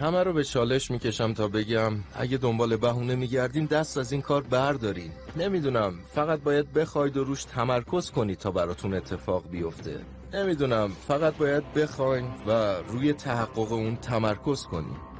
همه 0.00 0.22
رو 0.22 0.32
به 0.32 0.44
چالش 0.44 0.90
می‌کشم 0.90 1.32
تا 1.32 1.48
بگم 1.48 1.92
اگه 2.14 2.36
دنبال 2.36 2.76
بهونه 2.76 3.14
میگردین 3.14 3.64
دست 3.64 3.98
از 3.98 4.12
این 4.12 4.22
کار 4.22 4.42
بردارین 4.42 5.12
نمی‌دونم 5.36 5.94
فقط 6.14 6.40
باید 6.40 6.72
بخواید 6.72 7.16
و 7.16 7.24
روش 7.24 7.44
تمرکز 7.44 8.10
کنید 8.10 8.38
تا 8.38 8.50
براتون 8.50 8.94
اتفاق 8.94 9.48
بیفته. 9.50 10.00
نمی‌دونم 10.34 10.92
فقط 11.08 11.36
باید 11.36 11.72
بخواین 11.72 12.26
و 12.46 12.74
روی 12.88 13.12
تحقق 13.12 13.72
اون 13.72 13.96
تمرکز 13.96 14.66
کنید. 14.66 15.12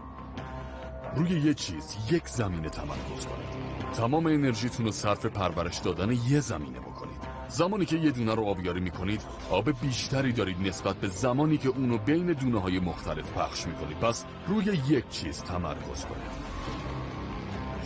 روی 1.16 1.40
یه 1.40 1.54
چیز 1.54 1.96
یک 2.10 2.28
زمینه 2.28 2.68
تمرکز 2.68 3.26
کنید. 3.26 3.71
تمام 3.92 4.26
انرژیتون 4.26 4.86
رو 4.86 4.92
صرف 4.92 5.26
پرورش 5.26 5.78
دادن 5.78 6.12
یه 6.28 6.40
زمینه 6.40 6.80
بکنید. 6.80 7.20
زمانی 7.48 7.84
که 7.84 7.96
یه 7.96 8.10
دونه 8.10 8.34
رو 8.34 8.44
آبیاری 8.44 8.80
می‌کنید 8.80 9.22
آب 9.50 9.80
بیشتری 9.80 10.32
دارید 10.32 10.66
نسبت 10.68 10.96
به 10.96 11.08
زمانی 11.08 11.58
که 11.58 11.68
اونو 11.68 11.98
بین 11.98 12.26
دونه 12.26 12.60
های 12.60 12.78
مختلف 12.78 13.32
پخش 13.32 13.66
می‌کنید. 13.66 13.98
پس 13.98 14.24
روی 14.46 14.64
یک 14.88 15.08
چیز 15.08 15.42
تمرکز 15.42 16.04
کنید. 16.04 16.52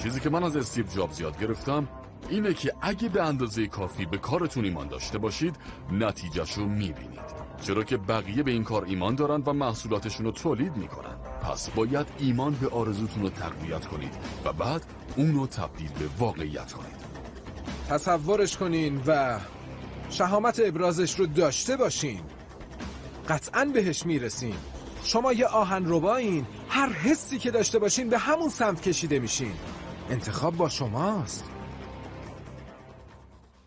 چیزی 0.03 0.21
که 0.21 0.31
من 0.31 0.45
از 0.45 0.57
استیو 0.57 0.87
جابز 0.87 1.21
یاد 1.21 1.41
گرفتم 1.41 1.89
اینه 2.29 2.55
که 2.55 2.73
اگه 2.81 3.09
به 3.09 3.23
اندازه 3.23 3.67
کافی 3.67 4.07
به 4.07 4.19
کارتون 4.19 4.65
ایمان 4.65 4.89
داشته 4.89 5.19
باشید 5.19 5.57
نتیجهش 5.93 6.53
رو 6.53 6.67
می‌بینید. 6.67 7.46
چرا 7.63 7.85
که 7.85 7.97
بقیه 7.97 8.43
به 8.43 8.51
این 8.51 8.65
کار 8.65 8.85
ایمان 8.85 9.15
دارن 9.15 9.43
و 9.47 9.53
محصولاتشون 9.53 10.27
رو 10.27 10.33
تولید 10.33 10.77
می‌کنن. 10.77 11.17
پس 11.43 11.71
باید 11.71 12.07
ایمان 12.19 12.53
به 12.55 12.69
آرزوتون 12.69 13.23
رو 13.23 13.31
تقویت 13.31 13.87
کنید 13.87 14.15
و 14.45 14.53
بعد 14.53 14.83
اون 15.17 15.35
رو 15.35 15.47
تبدیل 15.47 15.91
به 15.99 16.09
واقعیت 16.19 16.73
کنید. 16.73 16.97
تصورش 17.89 18.57
کنین 18.57 19.03
و 19.07 19.41
شهامت 20.11 20.61
ابرازش 20.65 21.21
رو 21.21 21.27
داشته 21.27 21.77
باشین. 21.77 22.21
قطعا 23.29 23.65
بهش 23.65 24.07
می‌رسین. 24.07 24.55
شما 25.05 25.33
یه 25.33 25.47
آهن 25.47 25.85
ربایین 25.87 26.47
هر 26.69 26.93
حسی 26.93 27.39
که 27.39 27.51
داشته 27.51 27.79
باشین 27.79 28.09
به 28.09 28.19
همون 28.19 28.49
سمت 28.49 28.81
کشیده 28.81 29.19
میشین. 29.19 29.53
انتخاب 30.11 30.57
با 30.57 30.69
شماست. 30.69 31.45